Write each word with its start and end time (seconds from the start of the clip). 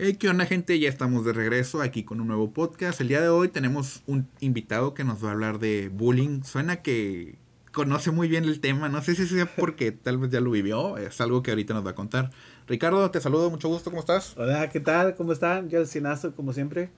Hey, 0.00 0.14
¿qué 0.14 0.28
onda 0.28 0.46
gente? 0.46 0.78
Ya 0.78 0.88
estamos 0.88 1.24
de 1.24 1.32
regreso 1.32 1.82
aquí 1.82 2.04
con 2.04 2.20
un 2.20 2.28
nuevo 2.28 2.52
podcast. 2.52 3.00
El 3.00 3.08
día 3.08 3.20
de 3.20 3.30
hoy 3.30 3.48
tenemos 3.48 4.04
un 4.06 4.28
invitado 4.38 4.94
que 4.94 5.02
nos 5.02 5.24
va 5.24 5.30
a 5.30 5.32
hablar 5.32 5.58
de 5.58 5.88
bullying. 5.92 6.44
Suena 6.44 6.82
que 6.82 7.34
conoce 7.72 8.12
muy 8.12 8.28
bien 8.28 8.44
el 8.44 8.60
tema. 8.60 8.88
No 8.88 9.02
sé 9.02 9.16
si 9.16 9.26
sea 9.26 9.46
porque 9.56 9.90
tal 9.90 10.18
vez 10.18 10.30
ya 10.30 10.40
lo 10.40 10.52
vivió. 10.52 10.98
Es 10.98 11.20
algo 11.20 11.42
que 11.42 11.50
ahorita 11.50 11.74
nos 11.74 11.84
va 11.84 11.90
a 11.90 11.94
contar. 11.96 12.30
Ricardo, 12.68 13.10
te 13.10 13.20
saludo, 13.20 13.50
mucho 13.50 13.66
gusto. 13.66 13.90
¿Cómo 13.90 13.98
estás? 13.98 14.36
Hola, 14.36 14.68
¿qué 14.68 14.78
tal? 14.78 15.16
¿Cómo 15.16 15.32
están? 15.32 15.68
Yo 15.68 15.80
el 15.80 15.88
Sinazo, 15.88 16.32
como 16.32 16.52
siempre. 16.52 16.90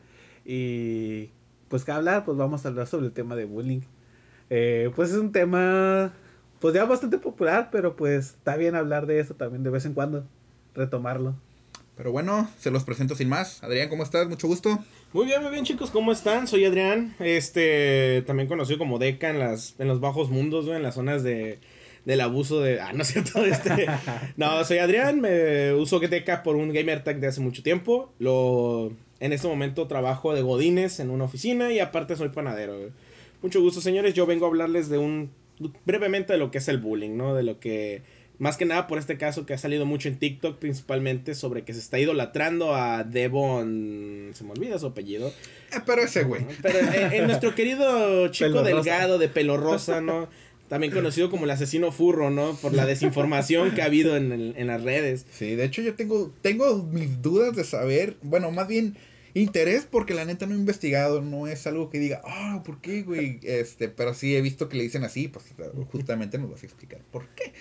Y 0.45 1.30
pues 1.69 1.87
que 1.87 1.93
hablar, 1.93 2.27
pues 2.27 2.37
vamos 2.37 2.67
a 2.67 2.69
hablar 2.69 2.87
sobre 2.87 3.07
el 3.07 3.12
tema 3.12 3.35
de 3.35 3.46
bullying. 3.46 3.80
Eh, 4.51 4.93
pues 4.95 5.11
es 5.11 5.17
un 5.17 5.32
tema, 5.32 6.12
pues 6.59 6.75
ya 6.75 6.85
bastante 6.85 7.17
popular, 7.17 7.71
pero 7.73 7.96
pues 7.96 8.35
está 8.37 8.59
bien 8.59 8.75
hablar 8.75 9.07
de 9.07 9.21
eso 9.21 9.32
también 9.32 9.62
de 9.62 9.71
vez 9.71 9.87
en 9.87 9.95
cuando, 9.95 10.27
retomarlo. 10.75 11.35
Pero 12.01 12.12
bueno, 12.12 12.48
se 12.59 12.71
los 12.71 12.85
presento 12.85 13.14
sin 13.14 13.29
más. 13.29 13.62
Adrián, 13.62 13.91
¿cómo 13.91 14.05
estás? 14.05 14.27
Mucho 14.27 14.49
gusto. 14.49 14.79
Muy 15.13 15.27
bien, 15.27 15.43
muy 15.43 15.50
bien, 15.50 15.67
chicos, 15.67 15.91
¿cómo 15.91 16.13
están? 16.13 16.49
Soy 16.49 16.64
Adrián, 16.64 17.14
este, 17.18 18.25
también 18.27 18.49
conocido 18.49 18.79
como 18.79 18.99
Deca 18.99 19.29
en 19.29 19.39
las, 19.39 19.75
en 19.79 19.86
los 19.86 20.00
bajos 20.00 20.31
mundos, 20.31 20.67
en 20.68 20.82
las 20.82 20.94
zonas 20.94 21.22
de, 21.22 21.58
del 22.07 22.22
abuso 22.22 22.63
de, 22.63 22.81
ah, 22.81 22.94
no 22.94 23.03
es 23.03 23.08
cierto, 23.08 23.44
este, 23.44 23.86
no, 24.39 24.64
soy 24.64 24.79
Adrián, 24.79 25.21
me 25.21 25.75
uso 25.75 26.00
Deca 26.00 26.43
por 26.43 26.57
un 26.57 26.72
gamer 26.72 27.05
tag 27.05 27.21
de 27.21 27.27
hace 27.27 27.43
mucho 27.43 27.63
tiempo, 27.63 28.11
lo, 28.19 28.94
en 29.19 29.35
este 29.35 29.49
momento 29.49 29.86
trabajo 29.86 30.32
de 30.32 30.41
godines 30.41 31.00
en 31.00 31.11
una 31.11 31.25
oficina 31.25 31.71
y 31.71 31.80
aparte 31.80 32.17
soy 32.17 32.30
panadero. 32.30 32.78
Mucho 33.42 33.61
gusto, 33.61 33.83
señores, 33.83 34.14
yo 34.14 34.25
vengo 34.25 34.47
a 34.47 34.48
hablarles 34.48 34.89
de 34.89 34.97
un, 34.97 35.33
brevemente 35.84 36.33
de 36.33 36.39
lo 36.39 36.50
que 36.50 36.58
es 36.58 36.69
el 36.69 36.78
bullying, 36.78 37.19
¿no? 37.19 37.34
De 37.34 37.42
lo 37.42 37.61
que 37.61 38.00
más 38.41 38.56
que 38.56 38.64
nada 38.64 38.86
por 38.86 38.98
este 38.98 39.19
caso 39.19 39.44
que 39.44 39.53
ha 39.53 39.58
salido 39.58 39.84
mucho 39.84 40.08
en 40.08 40.19
TikTok, 40.19 40.58
principalmente 40.58 41.34
sobre 41.34 41.62
que 41.62 41.75
se 41.75 41.78
está 41.78 41.98
idolatrando 41.98 42.75
a 42.75 43.05
Devon. 43.05 44.30
Se 44.33 44.44
me 44.44 44.53
olvida 44.53 44.78
su 44.78 44.86
apellido. 44.86 45.28
Eh, 45.28 45.80
pero 45.84 46.03
ese 46.03 46.25
güey. 46.25 46.47
Pero 46.62 46.78
eh, 46.78 47.18
en 47.18 47.27
nuestro 47.27 47.55
querido 47.55 48.28
chico 48.33 48.62
delgado 48.62 49.18
de 49.18 49.28
pelo 49.28 49.58
rosa, 49.58 50.00
¿no? 50.00 50.27
También 50.68 50.91
conocido 50.91 51.28
como 51.28 51.44
el 51.44 51.50
asesino 51.50 51.92
furro, 51.92 52.30
¿no? 52.30 52.55
Por 52.62 52.72
la 52.72 52.86
desinformación 52.86 53.72
que 53.72 53.83
ha 53.83 53.86
habido 53.86 54.16
en, 54.16 54.55
en 54.56 54.66
las 54.68 54.83
redes. 54.83 55.27
Sí, 55.30 55.55
de 55.55 55.64
hecho 55.64 55.83
yo 55.83 55.94
tengo, 55.94 56.33
tengo 56.41 56.83
mis 56.91 57.20
dudas 57.20 57.55
de 57.55 57.64
saber, 57.64 58.16
bueno, 58.22 58.50
más 58.52 58.68
bien 58.68 58.96
interés 59.34 59.86
porque 59.91 60.14
la 60.14 60.25
neta 60.25 60.47
no 60.47 60.55
he 60.55 60.59
investigado, 60.59 61.20
no 61.20 61.47
es 61.47 61.67
algo 61.67 61.91
que 61.91 61.98
diga, 61.98 62.20
ah, 62.25 62.62
¿por 62.64 62.81
qué, 62.81 63.03
güey? 63.03 63.41
Este, 63.42 63.89
pero 63.89 64.14
sí 64.14 64.36
he 64.36 64.41
visto 64.41 64.69
que 64.69 64.77
le 64.77 64.83
dicen 64.83 65.05
así, 65.05 65.28
pues 65.28 65.45
justamente 65.91 66.39
nos 66.39 66.50
vas 66.50 66.62
a 66.62 66.67
explicar 66.67 67.00
por 67.11 67.27
qué. 67.28 67.53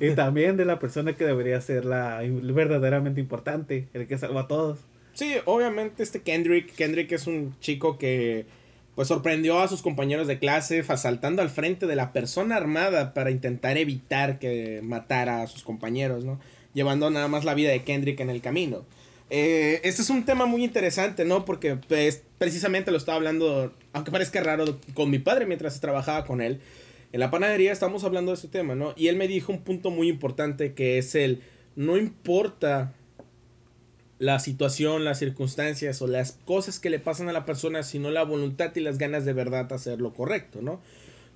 y 0.00 0.14
también 0.14 0.56
de 0.56 0.64
la 0.64 0.78
persona 0.78 1.14
que 1.14 1.24
debería 1.24 1.60
ser 1.60 1.84
la 1.84 2.20
verdaderamente 2.22 3.20
importante, 3.20 3.88
el 3.94 4.06
que 4.06 4.18
salva 4.18 4.42
a 4.42 4.48
todos. 4.48 4.78
Sí, 5.14 5.34
obviamente 5.44 6.02
este 6.02 6.22
Kendrick, 6.22 6.74
Kendrick 6.74 7.12
es 7.12 7.26
un 7.26 7.54
chico 7.60 7.98
que 7.98 8.46
pues 8.94 9.08
sorprendió 9.08 9.60
a 9.60 9.68
sus 9.68 9.82
compañeros 9.82 10.26
de 10.26 10.38
clase 10.38 10.84
asaltando 10.86 11.40
al 11.42 11.50
frente 11.50 11.86
de 11.86 11.96
la 11.96 12.12
persona 12.12 12.56
armada 12.56 13.14
para 13.14 13.30
intentar 13.30 13.78
evitar 13.78 14.38
que 14.38 14.80
matara 14.82 15.42
a 15.42 15.46
sus 15.46 15.62
compañeros, 15.62 16.24
¿no? 16.24 16.38
Llevando 16.74 17.10
nada 17.10 17.28
más 17.28 17.44
la 17.44 17.54
vida 17.54 17.70
de 17.70 17.84
Kendrick 17.84 18.20
en 18.20 18.30
el 18.30 18.40
camino. 18.42 18.84
Eh, 19.34 19.80
este 19.84 20.02
es 20.02 20.10
un 20.10 20.26
tema 20.26 20.44
muy 20.44 20.62
interesante, 20.62 21.24
¿no? 21.24 21.46
Porque 21.46 21.76
pues, 21.76 22.22
precisamente 22.36 22.90
lo 22.90 22.98
estaba 22.98 23.16
hablando, 23.16 23.72
aunque 23.94 24.10
parezca 24.10 24.42
raro, 24.42 24.78
con 24.92 25.08
mi 25.08 25.18
padre 25.18 25.46
mientras 25.46 25.80
trabajaba 25.80 26.26
con 26.26 26.42
él. 26.42 26.60
En 27.12 27.20
la 27.20 27.30
panadería 27.30 27.72
estamos 27.72 28.04
hablando 28.04 28.32
de 28.32 28.34
este 28.36 28.48
tema, 28.48 28.74
¿no? 28.74 28.92
Y 28.94 29.08
él 29.08 29.16
me 29.16 29.28
dijo 29.28 29.50
un 29.50 29.62
punto 29.62 29.90
muy 29.90 30.10
importante 30.10 30.74
que 30.74 30.98
es 30.98 31.14
el, 31.14 31.40
no 31.76 31.96
importa 31.96 32.92
la 34.18 34.38
situación, 34.38 35.06
las 35.06 35.20
circunstancias 35.20 36.02
o 36.02 36.06
las 36.06 36.32
cosas 36.44 36.78
que 36.78 36.90
le 36.90 36.98
pasan 36.98 37.30
a 37.30 37.32
la 37.32 37.46
persona, 37.46 37.84
sino 37.84 38.10
la 38.10 38.24
voluntad 38.24 38.76
y 38.76 38.80
las 38.80 38.98
ganas 38.98 39.24
de 39.24 39.32
verdad 39.32 39.72
hacer 39.72 39.98
lo 39.98 40.12
correcto, 40.12 40.60
¿no? 40.60 40.82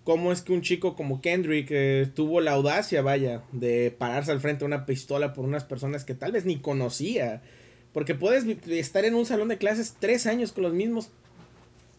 cómo 0.05 0.31
es 0.31 0.41
que 0.43 0.53
un 0.53 0.63
chico 0.63 0.95
como 0.95 1.21
Kendrick 1.21 1.67
eh, 1.71 2.09
tuvo 2.15 2.41
la 2.41 2.53
audacia, 2.53 3.03
vaya, 3.03 3.43
de 3.51 3.91
pararse 3.91 4.31
al 4.31 4.41
frente 4.41 4.61
de 4.61 4.67
una 4.67 4.87
pistola 4.87 5.33
por 5.33 5.45
unas 5.45 5.65
personas 5.65 6.05
que 6.05 6.15
tal 6.15 6.31
vez 6.31 6.45
ni 6.45 6.61
conocía 6.61 7.43
porque 7.97 8.15
puedes 8.15 8.45
estar 8.69 9.07
en 9.07 9.15
un 9.15 9.25
salón 9.25 9.49
de 9.49 9.57
clases 9.57 9.95
tres 9.99 10.27
años 10.27 10.53
con 10.53 10.65
los 10.65 10.75
mismos 10.75 11.09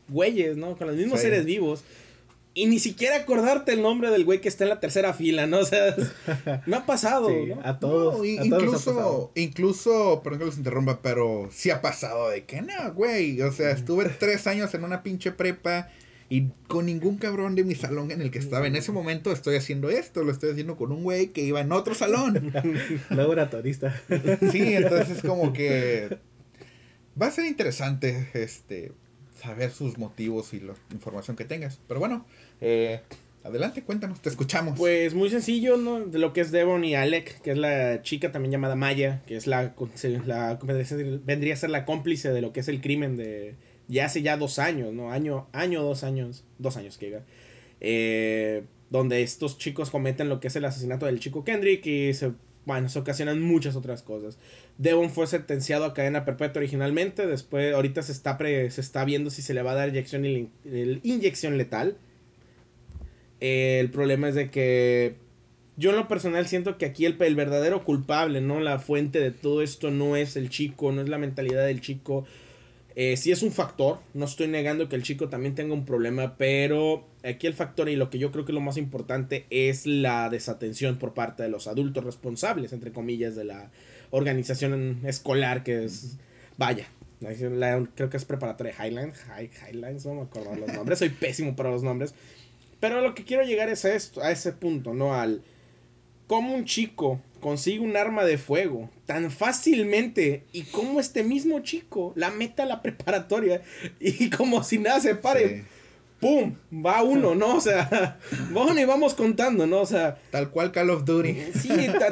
güeyes, 0.10 0.56
¿no? 0.56 0.78
Con 0.78 0.86
los 0.86 0.96
mismos 0.96 1.20
seres 1.20 1.44
vivos. 1.44 1.84
Y 2.54 2.68
ni 2.68 2.78
siquiera 2.78 3.16
acordarte 3.16 3.74
el 3.74 3.82
nombre 3.82 4.12
del 4.12 4.24
güey 4.24 4.40
que 4.40 4.48
está 4.48 4.64
en 4.64 4.70
la 4.70 4.80
tercera 4.80 5.16
fila, 5.16 5.48
¿no? 5.48 5.58
O 5.62 5.66
sea, 5.66 5.96
no 6.68 6.78
ha 6.78 6.86
pasado, 6.86 7.32
¿no? 7.32 7.60
A 7.64 7.80
todos. 7.80 8.24
incluso, 8.24 9.32
incluso, 9.34 10.22
perdón 10.24 10.38
que 10.38 10.46
los 10.46 10.58
interrumpa, 10.60 11.02
pero 11.02 11.50
sí 11.52 11.72
ha 11.72 11.82
pasado 11.82 12.30
de 12.30 12.46
que 12.46 12.62
no, 12.62 12.94
güey. 12.94 13.42
O 13.42 13.52
sea, 13.52 13.72
estuve 13.72 14.06
tres 14.20 14.46
años 14.46 14.72
en 14.76 14.84
una 14.84 15.02
pinche 15.02 15.32
prepa 15.32 15.90
y 16.30 16.50
con 16.68 16.88
ningún 16.88 17.18
cabrón 17.18 17.56
de 17.56 17.64
mi 17.64 17.76
salón 17.76 18.12
en 18.12 18.22
el 18.22 18.32
que 18.32 18.40
estaba 18.40 18.68
en 18.68 18.76
ese 18.76 18.92
momento 18.92 19.32
estoy 19.32 19.56
haciendo 19.56 19.90
esto. 19.90 20.24
Lo 20.24 20.32
estoy 20.32 20.52
haciendo 20.52 20.76
con 20.76 20.92
un 20.92 21.04
güey 21.04 21.28
que 21.28 21.42
iba 21.42 21.62
en 21.62 21.72
otro 21.72 21.96
salón. 21.96 22.52
Laboratorista. 23.10 24.02
sí, 24.52 24.74
entonces 24.74 25.22
como 25.22 25.54
que 25.54 26.18
va 27.20 27.28
a 27.28 27.32
ser 27.32 27.46
interesante 27.46 28.30
este 28.34 28.92
saber 29.42 29.72
sus 29.72 29.98
motivos 29.98 30.54
y 30.54 30.60
la 30.60 30.74
información 30.92 31.38
que 31.38 31.46
tengas. 31.46 31.80
Pero 31.88 32.00
bueno, 32.02 32.26
eh, 32.60 33.02
adelante, 33.46 33.84
cuéntanos, 33.84 34.22
te 34.22 34.28
escuchamos. 34.28 34.78
Pues 34.78 35.14
muy 35.14 35.30
sencillo, 35.30 35.78
¿no? 35.78 36.02
De 36.02 36.20
lo 36.20 36.34
que 36.34 36.42
es 36.42 36.52
Devon 36.52 36.84
y 36.84 36.96
Alec, 36.96 37.42
que 37.42 37.52
es 37.52 37.58
la 37.58 38.02
chica 38.02 38.34
también 38.34 38.52
llamada 38.52 38.76
Maya, 38.76 39.22
que 39.28 39.38
es 39.38 39.48
la, 39.48 39.74
la 40.26 40.60
vendría 41.24 41.54
a 41.54 41.58
ser 41.58 41.70
la 41.70 41.86
cómplice 41.86 42.32
de 42.32 42.42
lo 42.42 42.52
que 42.52 42.60
es 42.60 42.68
el 42.68 42.82
crimen 42.82 43.16
de 43.16 43.56
ya 43.88 44.06
hace 44.06 44.22
ya 44.22 44.38
dos 44.38 44.60
años, 44.60 44.94
¿no? 44.94 45.12
Año, 45.12 45.48
año, 45.54 45.84
dos 45.84 46.04
años, 46.04 46.44
dos 46.58 46.78
años 46.78 46.98
que 46.98 47.22
eh, 47.80 48.64
donde 48.90 49.22
estos 49.22 49.58
chicos 49.58 49.90
cometen 49.90 50.30
lo 50.30 50.40
que 50.40 50.48
es 50.48 50.56
el 50.56 50.66
asesinato 50.66 51.06
del 51.06 51.20
chico 51.20 51.44
Kendrick 51.44 51.86
y 51.86 52.14
se, 52.14 52.32
bueno, 52.66 52.90
se 52.90 53.00
ocasionan 53.00 53.42
muchas 53.42 53.76
otras 53.76 54.02
cosas. 54.02 54.38
Devon 54.78 55.10
fue 55.10 55.28
sentenciado 55.28 55.86
a 55.86 55.94
cadena 55.94 56.26
perpetua 56.26 56.60
originalmente, 56.60 57.28
después 57.28 57.74
ahorita 57.74 58.02
se 58.02 58.12
está, 58.12 58.38
se 58.38 58.82
está 58.82 59.06
viendo 59.06 59.30
si 59.30 59.42
se 59.42 59.54
le 59.54 59.62
va 59.62 59.72
a 59.72 59.76
dar 59.76 59.90
inyección, 59.90 60.26
inyección 61.04 61.58
letal. 61.58 61.98
el 63.40 63.90
problema 63.90 64.30
es 64.30 64.36
de 64.36 64.50
que 64.50 65.16
yo 65.78 65.92
en 65.92 65.96
lo 65.96 66.08
personal 66.08 66.48
siento 66.48 66.78
que 66.78 66.86
aquí 66.86 67.06
el, 67.06 67.22
el 67.22 67.36
verdadero 67.36 67.84
culpable, 67.84 68.42
¿no? 68.42 68.60
La 68.60 68.80
fuente 68.80 69.20
de 69.20 69.32
todo 69.32 69.62
esto 69.62 69.92
no 69.92 70.16
es 70.16 70.36
el 70.36 70.50
chico, 70.50 70.92
no 70.92 71.02
es 71.02 71.10
la 71.10 71.20
mentalidad 71.20 71.66
del 71.66 71.82
chico, 71.82 72.26
eh, 73.00 73.16
sí 73.16 73.32
es 73.32 73.44
un 73.44 73.52
factor, 73.52 74.00
no 74.16 74.26
estoy 74.26 74.48
negando 74.48 74.90
que 74.90 74.96
el 74.96 75.04
chico 75.04 75.30
también 75.30 75.54
tenga 75.54 75.76
un 75.76 75.86
problema, 75.86 76.36
pero 76.36 77.06
aquí 77.24 77.46
el 77.46 77.54
factor 77.54 77.90
y 77.90 77.96
lo 77.96 78.10
que 78.10 78.18
yo 78.18 78.32
creo 78.32 78.44
que 78.44 78.54
es 78.54 78.56
lo 78.56 78.60
más 78.60 78.76
importante 78.76 79.46
es 79.52 79.86
la 79.86 80.32
desatención 80.32 80.98
por 80.98 81.14
parte 81.14 81.44
de 81.44 81.50
los 81.50 81.68
adultos 81.68 82.04
responsables, 82.04 82.74
entre 82.74 82.92
comillas, 82.92 83.36
de 83.36 83.44
la 83.44 83.70
organización 84.10 85.02
escolar 85.06 85.64
que 85.64 85.86
es, 85.86 86.18
vaya, 86.58 86.88
creo 87.94 88.10
que 88.10 88.18
es 88.18 88.26
preparatoria 88.26 88.74
Highlands, 88.84 89.24
Highlands, 89.70 90.08
no 90.08 90.16
me 90.16 90.22
acuerdo 90.24 90.56
los 90.56 90.74
nombres, 90.74 90.98
soy 90.98 91.10
pésimo 91.10 91.56
para 91.56 91.70
los 91.70 91.84
nombres, 91.84 92.16
pero 92.80 93.02
lo 93.02 93.14
que 93.14 93.26
quiero 93.26 93.44
llegar 93.44 93.70
es 93.70 93.86
a 93.86 93.94
esto, 93.94 94.24
a 94.24 94.32
ese 94.32 94.54
punto, 94.54 94.96
¿no? 94.96 95.14
Al 95.14 95.44
cómo 96.26 96.56
un 96.56 96.66
chico 96.66 97.22
consigue 97.40 97.80
un 97.80 97.98
arma 97.98 98.24
de 98.24 98.38
fuego 98.38 98.90
tan 99.06 99.32
fácilmente 99.32 100.44
y 100.52 100.64
como 100.64 101.00
este 101.00 101.24
mismo 101.24 101.60
chico 101.62 102.14
la 102.16 102.32
meta 102.32 102.64
a 102.64 102.66
la 102.68 102.82
preparatoria 102.84 103.62
y 104.00 104.30
como 104.30 104.64
si 104.64 104.80
nada 104.80 105.00
se 105.00 105.16
pare. 105.16 105.66
¡Pum! 106.20 106.56
Va 106.74 107.04
uno, 107.04 107.36
¿no? 107.36 107.58
O 107.58 107.62
sea, 107.62 108.18
bueno, 108.52 108.80
y 108.80 108.86
vamos 108.86 109.14
contando, 109.14 109.68
¿no? 109.68 109.82
O 109.82 109.86
sea. 109.86 110.18
Tal 110.32 110.50
cual 110.50 110.72
Call 110.72 110.90
of 110.90 111.06
Duty. 111.06 111.36
Sí, 111.54 111.70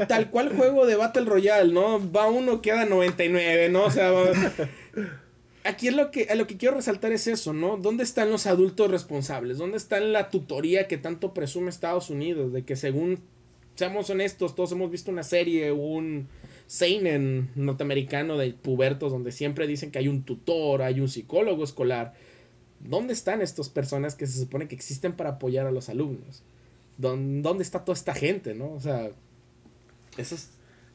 tal 0.07 0.29
cual 0.29 0.55
juego 0.55 0.85
de 0.85 0.95
Battle 0.95 1.25
Royale, 1.25 1.73
¿no? 1.73 1.99
Va 2.11 2.29
uno, 2.29 2.61
queda 2.61 2.85
99, 2.85 3.69
¿no? 3.69 3.85
O 3.85 3.91
sea. 3.91 4.11
Aquí 5.63 5.87
es 5.87 5.95
lo 5.95 6.11
que, 6.11 6.27
lo 6.35 6.45
que 6.45 6.57
quiero 6.57 6.75
resaltar 6.75 7.11
es 7.11 7.25
eso, 7.25 7.51
¿no? 7.51 7.77
¿Dónde 7.77 8.03
están 8.03 8.29
los 8.29 8.45
adultos 8.45 8.91
responsables? 8.91 9.57
¿Dónde 9.57 9.77
está 9.77 9.99
la 9.99 10.29
tutoría 10.29 10.87
que 10.87 10.99
tanto 10.99 11.33
presume 11.33 11.71
Estados 11.71 12.11
Unidos? 12.11 12.53
De 12.53 12.63
que 12.63 12.75
según 12.75 13.19
seamos 13.75 14.09
honestos, 14.09 14.55
todos 14.55 14.71
hemos 14.71 14.89
visto 14.89 15.11
una 15.11 15.23
serie, 15.23 15.71
un 15.71 16.27
seinen 16.67 17.51
norteamericano 17.55 18.37
de 18.37 18.53
pubertos 18.53 19.11
donde 19.11 19.31
siempre 19.31 19.67
dicen 19.67 19.91
que 19.91 19.99
hay 19.99 20.07
un 20.07 20.23
tutor, 20.23 20.81
hay 20.81 20.99
un 20.99 21.09
psicólogo 21.09 21.63
escolar. 21.63 22.13
¿Dónde 22.79 23.13
están 23.13 23.41
estas 23.41 23.69
personas 23.69 24.15
que 24.15 24.27
se 24.27 24.39
supone 24.39 24.67
que 24.67 24.75
existen 24.75 25.13
para 25.13 25.31
apoyar 25.31 25.67
a 25.67 25.71
los 25.71 25.89
alumnos? 25.89 26.43
¿Dónde 26.97 27.63
está 27.63 27.83
toda 27.83 27.95
esta 27.95 28.13
gente, 28.13 28.55
no? 28.55 28.71
O 28.73 28.79
sea, 28.79 29.09
eso 30.17 30.35
es... 30.35 30.49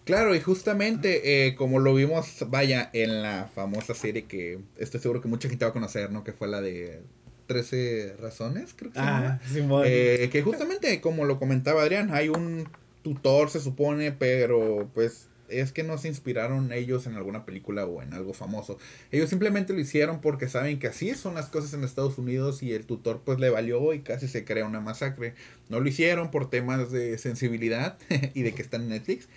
Claro, 0.04 0.34
y 0.34 0.40
justamente 0.40 1.46
eh, 1.46 1.54
como 1.54 1.78
lo 1.78 1.94
vimos, 1.94 2.44
vaya, 2.48 2.90
en 2.94 3.22
la 3.22 3.50
famosa 3.54 3.94
serie 3.94 4.24
que 4.24 4.58
estoy 4.78 4.98
seguro 4.98 5.20
que 5.20 5.28
mucha 5.28 5.48
gente 5.48 5.64
va 5.64 5.70
a 5.70 5.74
conocer, 5.74 6.10
¿no? 6.10 6.24
Que 6.24 6.32
fue 6.32 6.48
la 6.48 6.60
de 6.60 7.02
13 7.50 8.14
razones, 8.20 8.74
creo 8.76 8.92
que 8.92 9.00
ah, 9.00 9.40
eh, 9.84 10.28
que 10.30 10.40
justamente, 10.40 11.00
como 11.00 11.24
lo 11.24 11.40
comentaba 11.40 11.82
Adrián, 11.82 12.14
hay 12.14 12.28
un 12.28 12.68
tutor, 13.02 13.50
se 13.50 13.58
supone, 13.58 14.12
pero 14.12 14.88
pues 14.94 15.26
es 15.48 15.72
que 15.72 15.82
no 15.82 15.98
se 15.98 16.06
inspiraron 16.06 16.70
ellos 16.72 17.08
en 17.08 17.16
alguna 17.16 17.44
película 17.44 17.86
o 17.86 18.02
en 18.02 18.14
algo 18.14 18.34
famoso. 18.34 18.78
Ellos 19.10 19.28
simplemente 19.28 19.72
lo 19.72 19.80
hicieron 19.80 20.20
porque 20.20 20.48
saben 20.48 20.78
que 20.78 20.86
así 20.86 21.12
son 21.16 21.34
las 21.34 21.46
cosas 21.46 21.74
en 21.74 21.82
Estados 21.82 22.18
Unidos 22.18 22.62
y 22.62 22.72
el 22.72 22.86
tutor 22.86 23.22
pues 23.24 23.40
le 23.40 23.50
valió 23.50 23.92
y 23.94 24.02
casi 24.02 24.28
se 24.28 24.44
crea 24.44 24.64
una 24.64 24.78
masacre. 24.78 25.34
No 25.68 25.80
lo 25.80 25.88
hicieron 25.88 26.30
por 26.30 26.48
temas 26.50 26.92
de 26.92 27.18
sensibilidad 27.18 27.98
y 28.34 28.42
de 28.42 28.54
que 28.54 28.62
están 28.62 28.82
en 28.82 28.90
Netflix. 28.90 29.28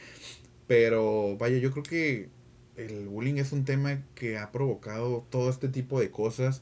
Pero 0.68 1.36
vaya, 1.40 1.58
yo 1.58 1.72
creo 1.72 1.84
que 1.84 2.30
el 2.76 3.08
bullying 3.08 3.38
es 3.38 3.52
un 3.54 3.66
tema 3.66 4.04
que 4.14 4.38
ha 4.38 4.52
provocado 4.52 5.26
todo 5.32 5.50
este 5.50 5.68
tipo 5.68 6.00
de 6.00 6.12
cosas. 6.12 6.62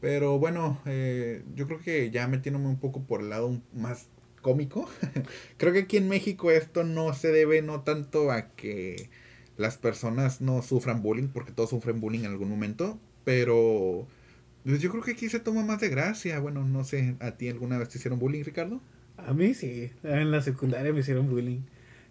Pero 0.00 0.38
bueno, 0.38 0.80
eh, 0.86 1.42
yo 1.54 1.66
creo 1.66 1.80
que 1.80 2.10
ya 2.10 2.28
metiéndome 2.28 2.68
un 2.68 2.78
poco 2.78 3.02
por 3.02 3.20
el 3.20 3.30
lado 3.30 3.60
más 3.72 4.08
cómico. 4.42 4.88
Creo 5.56 5.72
que 5.72 5.80
aquí 5.80 5.96
en 5.96 6.08
México 6.08 6.52
esto 6.52 6.84
no 6.84 7.12
se 7.14 7.32
debe 7.32 7.62
no 7.62 7.80
tanto 7.80 8.30
a 8.30 8.50
que 8.50 9.10
las 9.56 9.76
personas 9.78 10.40
no 10.40 10.62
sufran 10.62 11.02
bullying, 11.02 11.28
porque 11.28 11.50
todos 11.50 11.70
sufren 11.70 12.00
bullying 12.00 12.20
en 12.20 12.26
algún 12.26 12.48
momento, 12.48 13.00
pero 13.24 14.06
pues 14.64 14.80
yo 14.80 14.90
creo 14.90 15.02
que 15.02 15.12
aquí 15.12 15.28
se 15.28 15.40
toma 15.40 15.64
más 15.64 15.80
de 15.80 15.88
gracia. 15.88 16.38
Bueno, 16.38 16.64
no 16.64 16.84
sé, 16.84 17.16
¿a 17.20 17.32
ti 17.32 17.48
alguna 17.48 17.78
vez 17.78 17.88
te 17.88 17.98
hicieron 17.98 18.18
bullying, 18.18 18.44
Ricardo? 18.44 18.80
A 19.16 19.32
mí 19.32 19.54
sí, 19.54 19.90
en 20.02 20.30
la 20.30 20.42
secundaria 20.42 20.92
me 20.92 21.00
hicieron 21.00 21.28
bullying. 21.28 21.62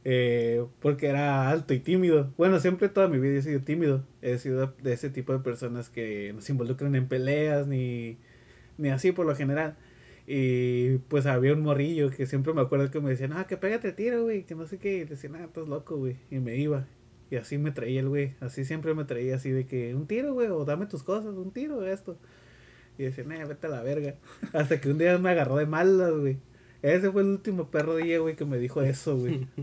Eh, 0.07 0.63
porque 0.81 1.07
era 1.07 1.49
alto 1.49 1.73
y 1.73 1.79
tímido. 1.79 2.31
Bueno, 2.37 2.59
siempre 2.59 2.89
toda 2.89 3.07
mi 3.07 3.17
vida 3.19 3.39
he 3.39 3.41
sido 3.41 3.61
tímido. 3.61 4.03
He 4.21 4.37
sido 4.37 4.73
de 4.81 4.93
ese 4.93 5.09
tipo 5.09 5.33
de 5.33 5.39
personas 5.39 5.89
que 5.89 6.31
no 6.33 6.41
se 6.41 6.51
involucran 6.53 6.95
en 6.95 7.07
peleas 7.07 7.67
ni, 7.67 8.19
ni 8.77 8.89
así 8.89 9.11
por 9.11 9.25
lo 9.25 9.35
general. 9.35 9.77
Y 10.27 10.97
pues 11.09 11.25
había 11.25 11.53
un 11.53 11.61
morrillo 11.61 12.09
que 12.11 12.25
siempre 12.27 12.53
me 12.53 12.61
acuerdo 12.61 12.91
que 12.91 12.99
me 12.99 13.09
decía, 13.11 13.29
ah, 13.33 13.47
que 13.47 13.57
pégate 13.57 13.89
el 13.89 13.95
tiro, 13.95 14.23
güey, 14.23 14.43
que 14.45 14.55
no 14.55 14.67
sé 14.67 14.77
qué. 14.77 14.97
Y 14.97 15.05
decía, 15.05 15.31
ah, 15.35 15.45
estás 15.45 15.67
loco, 15.67 15.97
güey. 15.97 16.17
Y 16.29 16.39
me 16.39 16.55
iba. 16.57 16.87
Y 17.31 17.37
así 17.37 17.57
me 17.57 17.71
traía 17.71 18.01
el 18.01 18.09
güey. 18.09 18.35
Así 18.39 18.63
siempre 18.65 18.93
me 18.93 19.05
traía 19.05 19.35
así 19.35 19.49
de 19.51 19.65
que, 19.65 19.95
un 19.95 20.07
tiro, 20.07 20.33
güey, 20.33 20.49
o 20.49 20.65
dame 20.65 20.85
tus 20.85 21.03
cosas, 21.03 21.35
un 21.35 21.51
tiro, 21.51 21.85
esto. 21.85 22.17
Y 22.97 23.03
decía, 23.03 23.23
nah, 23.25 23.45
vete 23.45 23.67
a 23.67 23.69
la 23.71 23.83
verga. 23.83 24.15
Hasta 24.53 24.79
que 24.79 24.89
un 24.89 24.97
día 24.99 25.17
me 25.17 25.31
agarró 25.31 25.57
de 25.57 25.65
malas, 25.65 26.13
güey. 26.13 26.37
Ese 26.85 27.11
fue 27.11 27.23
el 27.23 27.29
último 27.29 27.71
perro 27.71 27.95
día, 27.95 28.19
güey, 28.19 28.35
que 28.35 28.45
me 28.45 28.59
dijo 28.59 28.81
eso, 28.81 29.17
güey. 29.17 29.47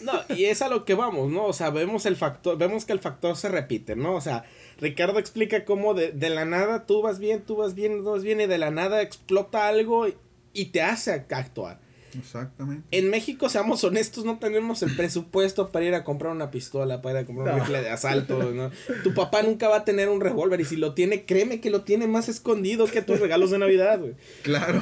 No, 0.00 0.12
y 0.36 0.46
es 0.46 0.62
a 0.62 0.68
lo 0.68 0.84
que 0.84 0.94
vamos, 0.94 1.30
¿no? 1.30 1.46
O 1.46 1.52
sea, 1.52 1.70
vemos 1.70 2.06
el 2.06 2.16
factor, 2.16 2.58
vemos 2.58 2.84
que 2.84 2.92
el 2.92 2.98
factor 2.98 3.36
se 3.36 3.48
repite, 3.48 3.96
¿no? 3.96 4.14
O 4.14 4.20
sea, 4.20 4.44
Ricardo 4.78 5.18
explica 5.18 5.64
cómo 5.64 5.94
de, 5.94 6.12
de 6.12 6.28
la 6.28 6.44
nada 6.44 6.86
tú 6.86 7.02
vas 7.02 7.18
bien, 7.18 7.42
tú 7.42 7.56
vas 7.56 7.74
bien, 7.74 8.02
tú 8.02 8.10
vas 8.10 8.22
bien, 8.22 8.40
y 8.40 8.46
de 8.46 8.58
la 8.58 8.70
nada 8.70 9.00
explota 9.00 9.66
algo 9.66 10.06
y, 10.52 10.64
te 10.66 10.82
hace 10.82 11.12
actuar. 11.12 11.80
Exactamente. 12.18 12.86
En 12.90 13.10
México, 13.10 13.48
seamos 13.48 13.82
honestos, 13.84 14.24
no 14.24 14.38
tenemos 14.38 14.82
el 14.82 14.94
presupuesto 14.96 15.70
para 15.70 15.84
ir 15.84 15.94
a 15.94 16.04
comprar 16.04 16.32
una 16.32 16.50
pistola, 16.50 17.02
para 17.02 17.20
ir 17.20 17.24
a 17.24 17.26
comprar 17.26 17.54
un 17.54 17.60
rifle 17.60 17.82
de 17.82 17.90
asalto, 17.90 18.52
¿no? 18.52 18.70
Tu 19.02 19.14
papá 19.14 19.42
nunca 19.42 19.68
va 19.68 19.78
a 19.78 19.84
tener 19.84 20.08
un 20.08 20.20
revólver 20.20 20.60
y 20.60 20.64
si 20.64 20.76
lo 20.76 20.94
tiene, 20.94 21.24
créeme 21.24 21.60
que 21.60 21.70
lo 21.70 21.82
tiene 21.82 22.06
más 22.06 22.28
escondido 22.28 22.86
que 22.86 23.02
tus 23.02 23.20
regalos 23.20 23.50
de 23.50 23.58
Navidad, 23.58 24.00
güey. 24.00 24.14
Claro, 24.42 24.80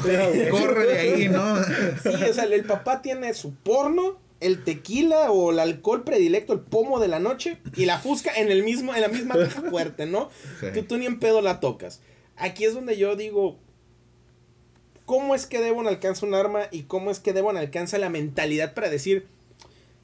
corre 0.50 0.87
de 0.87 0.99
ahí, 0.99 1.29
¿no? 1.29 1.56
Sí, 2.02 2.11
o 2.31 2.34
sea, 2.34 2.44
el 2.44 2.64
papá 2.64 3.02
tiene 3.02 3.32
su 3.34 3.55
porno, 3.55 4.19
el 4.40 4.64
tequila 4.64 5.31
o 5.31 5.52
el 5.52 5.58
alcohol 5.61 6.02
predilecto, 6.02 6.52
el 6.52 6.61
pomo 6.61 6.99
de 7.00 7.08
la 7.08 7.20
noche 7.20 7.58
y 7.76 7.87
la 7.87 7.99
fusca 7.99 8.32
en 8.34 8.50
el 8.50 8.64
mismo 8.64 8.94
en 8.94 9.00
la 9.00 9.08
misma 9.08 9.34
caja 9.37 9.62
fuerte, 9.62 10.06
¿no? 10.06 10.31
Que 10.61 10.82
tú 10.82 10.99
ni 10.99 11.06
en 11.06 11.19
pedo 11.19 11.40
la 11.43 11.61
tocas. 11.61 12.00
Aquí 12.37 12.64
es 12.64 12.75
donde 12.75 12.96
yo 12.96 13.14
digo 13.14 13.58
cómo 15.06 15.34
es 15.34 15.46
que 15.46 15.60
Devon 15.60 15.87
alcanza 15.87 16.26
un 16.26 16.34
arma 16.34 16.62
y 16.70 16.82
cómo 16.82 17.10
es 17.10 17.20
que 17.20 17.32
Devon 17.32 17.56
alcanza 17.56 17.99
la 17.99 18.10
mentalidad 18.10 18.75
para 18.75 18.90
decir, 18.90 19.26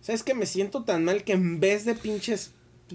¿sabes 0.00 0.22
que 0.22 0.34
me 0.34 0.46
siento 0.46 0.84
tan 0.84 1.04
mal 1.04 1.24
que 1.24 1.32
en 1.32 1.60
vez 1.60 1.84
de 1.84 1.94
pinches 1.94 2.52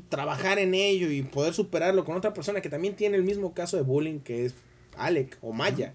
trabajar 0.09 0.59
en 0.59 0.73
ello 0.73 1.11
y 1.11 1.21
poder 1.21 1.53
superarlo 1.53 2.03
con 2.05 2.15
otra 2.15 2.33
persona 2.33 2.61
que 2.61 2.69
también 2.69 2.95
tiene 2.95 3.17
el 3.17 3.23
mismo 3.23 3.53
caso 3.53 3.77
de 3.77 3.83
bullying 3.83 4.19
que 4.19 4.45
es 4.45 4.55
Alec 4.97 5.37
o 5.41 5.53
Maya? 5.53 5.93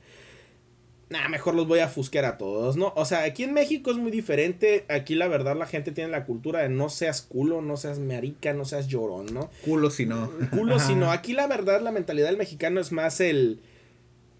nah, 1.11 1.29
mejor 1.29 1.55
los 1.55 1.67
voy 1.67 1.79
a 1.81 1.89
fusquear 1.89 2.25
a 2.25 2.39
todos, 2.39 2.77
¿no? 2.77 2.93
O 2.97 3.05
sea, 3.05 3.25
aquí 3.25 3.45
en 3.45 3.53
México 3.53 3.91
es 3.91 3.97
muy 3.97 4.11
diferente. 4.11 4.85
Aquí 4.89 5.15
la 5.15 5.29
verdad 5.29 5.57
la 5.57 5.67
gente 5.67 5.93
tiene 5.93 6.11
la 6.11 6.25
cultura 6.25 6.61
de 6.61 6.69
no 6.69 6.89
seas 6.89 7.23
culo, 7.23 7.63
no 7.63 7.77
seas 7.77 7.99
marica, 7.99 8.53
no 8.53 8.65
seas 8.65 8.89
llorón, 8.89 9.27
¿no? 9.33 9.51
Culo 9.65 9.91
si 9.91 10.07
no. 10.07 10.31
Culo 10.51 10.79
si 10.79 10.95
no. 10.95 11.11
Aquí 11.11 11.33
la 11.33 11.47
verdad 11.47 11.81
la 11.81 11.93
mentalidad 11.93 12.27
del 12.27 12.37
mexicano 12.37 12.81
es 12.81 12.93
más 12.93 13.21
el... 13.21 13.61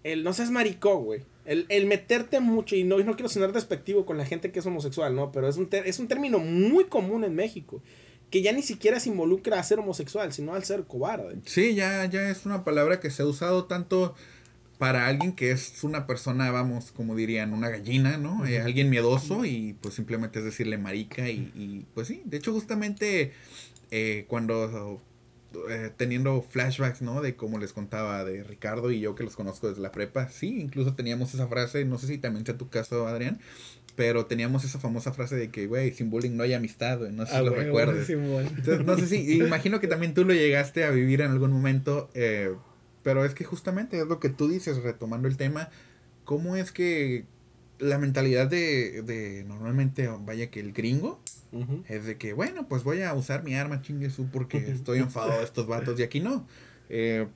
El 0.03 0.23
no 0.23 0.31
seas 0.31 0.49
maricón, 0.49 1.03
güey. 1.03 1.21
El, 1.49 1.65
el, 1.69 1.85
meterte 1.87 2.39
mucho, 2.39 2.75
y 2.75 2.83
no, 2.83 2.97
no 2.99 3.15
quiero 3.15 3.29
sonar 3.29 3.51
despectivo 3.53 4.05
con 4.05 4.17
la 4.17 4.25
gente 4.25 4.51
que 4.51 4.59
es 4.59 4.65
homosexual, 4.65 5.15
¿no? 5.15 5.31
Pero 5.31 5.49
es 5.49 5.57
un, 5.57 5.67
es 5.71 5.99
un 5.99 6.07
término 6.07 6.39
muy 6.39 6.85
común 6.85 7.23
en 7.23 7.35
México. 7.35 7.81
Que 8.29 8.43
ya 8.43 8.51
ni 8.51 8.61
siquiera 8.61 8.99
se 8.99 9.09
involucra 9.09 9.59
a 9.59 9.63
ser 9.63 9.79
homosexual, 9.79 10.31
sino 10.31 10.53
al 10.53 10.63
ser 10.63 10.83
cobarde. 10.83 11.37
Sí, 11.45 11.73
ya, 11.73 12.05
ya 12.05 12.29
es 12.29 12.45
una 12.45 12.63
palabra 12.63 12.99
que 12.99 13.09
se 13.09 13.23
ha 13.23 13.25
usado 13.25 13.65
tanto 13.65 14.13
para 14.77 15.07
alguien 15.07 15.33
que 15.33 15.51
es 15.51 15.83
una 15.83 16.07
persona, 16.07 16.51
vamos, 16.51 16.91
como 16.91 17.15
dirían, 17.15 17.53
una 17.53 17.69
gallina, 17.69 18.17
¿no? 18.17 18.45
Eh, 18.45 18.61
alguien 18.61 18.89
miedoso 18.89 19.43
y 19.43 19.75
pues 19.81 19.95
simplemente 19.95 20.39
es 20.39 20.45
decirle 20.45 20.77
marica 20.77 21.29
y, 21.29 21.51
y 21.55 21.85
pues 21.93 22.07
sí, 22.07 22.21
de 22.25 22.37
hecho 22.37 22.53
justamente 22.53 23.33
eh, 23.91 24.25
cuando 24.27 25.01
eh, 25.69 25.91
teniendo 25.97 26.41
flashbacks, 26.41 27.01
¿no? 27.01 27.21
De 27.21 27.35
como 27.35 27.57
les 27.57 27.73
contaba 27.73 28.23
de 28.23 28.43
Ricardo 28.43 28.91
y 28.91 28.99
yo 28.99 29.15
que 29.15 29.23
los 29.23 29.35
conozco 29.35 29.67
desde 29.67 29.81
la 29.81 29.91
prepa, 29.91 30.29
sí, 30.29 30.59
incluso 30.61 30.93
teníamos 30.93 31.33
esa 31.33 31.47
frase, 31.47 31.85
no 31.85 31.97
sé 31.97 32.07
si 32.07 32.17
también 32.17 32.45
sea 32.45 32.57
tu 32.57 32.69
caso, 32.69 33.07
Adrián, 33.07 33.39
pero 33.95 34.25
teníamos 34.27 34.63
esa 34.63 34.79
famosa 34.79 35.11
frase 35.11 35.35
de 35.35 35.49
que, 35.49 35.67
güey, 35.67 35.91
sin 35.93 36.09
bullying 36.09 36.37
no 36.37 36.43
hay 36.43 36.53
amistad, 36.53 36.99
güey, 36.99 37.11
no 37.11 37.25
sé 37.25 37.31
si 37.31 37.37
ah, 37.37 37.41
lo 37.41 37.55
recuerdes. 37.55 38.09
Entonces, 38.09 38.85
no 38.85 38.97
sé 38.97 39.07
si, 39.07 39.37
imagino 39.37 39.79
que 39.79 39.87
también 39.87 40.13
tú 40.13 40.23
lo 40.23 40.33
llegaste 40.33 40.83
a 40.83 40.91
vivir 40.91 41.21
en 41.21 41.31
algún 41.31 41.51
momento, 41.51 42.09
eh, 42.13 42.53
pero 43.03 43.25
es 43.25 43.33
que 43.33 43.43
justamente 43.43 43.99
es 43.99 44.07
lo 44.07 44.19
que 44.19 44.29
tú 44.29 44.47
dices, 44.47 44.77
retomando 44.83 45.27
el 45.27 45.35
tema, 45.35 45.69
¿cómo 46.25 46.55
es 46.55 46.71
que 46.71 47.25
la 47.79 47.97
mentalidad 47.97 48.47
de, 48.47 49.01
de 49.01 49.43
normalmente, 49.47 50.07
vaya 50.07 50.51
que 50.51 50.59
el 50.59 50.73
gringo, 50.73 51.19
es 51.87 52.05
de 52.05 52.17
que, 52.17 52.33
bueno, 52.33 52.67
pues 52.67 52.83
voy 52.83 53.01
a 53.01 53.13
usar 53.13 53.43
mi 53.43 53.55
arma 53.55 53.81
chinguesu 53.81 54.27
porque 54.27 54.57
estoy 54.57 54.99
enfadado 54.99 55.39
de 55.39 55.45
estos 55.45 55.67
vatos 55.67 55.99
y 55.99 56.03
aquí 56.03 56.19
no. 56.19 56.47
Eh, 56.89 57.27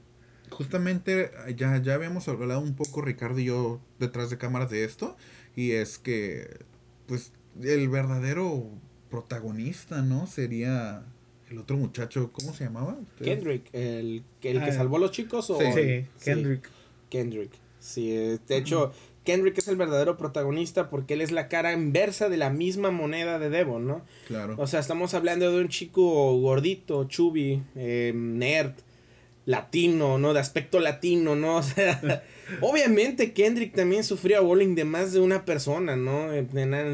justamente 0.49 1.31
ya, 1.55 1.81
ya 1.81 1.93
habíamos 1.95 2.27
hablado 2.27 2.59
un 2.59 2.75
poco 2.75 3.01
Ricardo 3.01 3.39
y 3.39 3.45
yo 3.45 3.81
detrás 3.99 4.29
de 4.29 4.37
cámaras 4.37 4.69
de 4.69 4.83
esto 4.83 5.17
y 5.55 5.71
es 5.71 5.97
que, 5.97 6.59
pues, 7.07 7.31
el 7.61 7.89
verdadero 7.89 8.69
protagonista, 9.09 10.01
¿no? 10.01 10.27
Sería 10.27 11.03
el 11.49 11.59
otro 11.59 11.77
muchacho, 11.77 12.31
¿cómo 12.33 12.53
se 12.53 12.65
llamaba? 12.65 12.97
Kendrick, 13.23 13.69
el, 13.73 14.23
el 14.41 14.59
que 14.59 14.69
ah. 14.69 14.73
salvó 14.73 14.97
a 14.97 14.99
los 15.01 15.11
chicos. 15.11 15.49
¿o? 15.49 15.59
Sí, 15.59 16.07
Kendrick. 16.23 16.69
Kendrick. 17.09 17.51
Sí, 17.79 18.11
eh, 18.11 18.39
de 18.47 18.57
hecho, 18.57 18.91
Kendrick 19.23 19.57
es 19.57 19.67
el 19.67 19.75
verdadero 19.75 20.17
protagonista 20.17 20.89
porque 20.89 21.13
él 21.13 21.21
es 21.21 21.31
la 21.31 21.47
cara 21.47 21.73
inversa 21.73 22.29
de 22.29 22.37
la 22.37 22.49
misma 22.49 22.91
moneda 22.91 23.39
de 23.39 23.49
Devon, 23.49 23.87
¿no? 23.87 24.01
Claro. 24.27 24.55
O 24.57 24.67
sea, 24.67 24.79
estamos 24.79 25.13
hablando 25.13 25.51
de 25.51 25.61
un 25.61 25.69
chico 25.69 26.37
gordito, 26.39 27.05
chubby, 27.05 27.61
eh, 27.75 28.11
nerd, 28.15 28.73
latino, 29.45 30.17
¿no? 30.17 30.33
De 30.33 30.39
aspecto 30.39 30.79
latino, 30.79 31.35
¿no? 31.35 31.57
O 31.63 31.63
sea, 31.63 32.23
obviamente 32.61 33.33
Kendrick 33.33 33.73
también 33.73 34.03
sufría 34.03 34.41
bullying 34.41 34.75
de 34.75 34.85
más 34.85 35.13
de 35.13 35.19
una 35.19 35.45
persona, 35.45 35.95
¿no? 35.95 36.27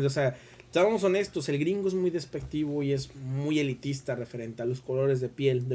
O 0.06 0.10
sea, 0.10 0.38
Estábamos 0.70 1.04
honestos, 1.04 1.50
el 1.50 1.58
gringo 1.58 1.88
es 1.88 1.96
muy 1.96 2.12
despectivo 2.12 2.84
y 2.84 2.94
es 2.94 3.16
muy 3.16 3.58
elitista 3.58 4.14
referente 4.14 4.62
a 4.62 4.68
los 4.68 4.82
colores 4.82 5.20
de 5.20 5.28
piel. 5.28 5.66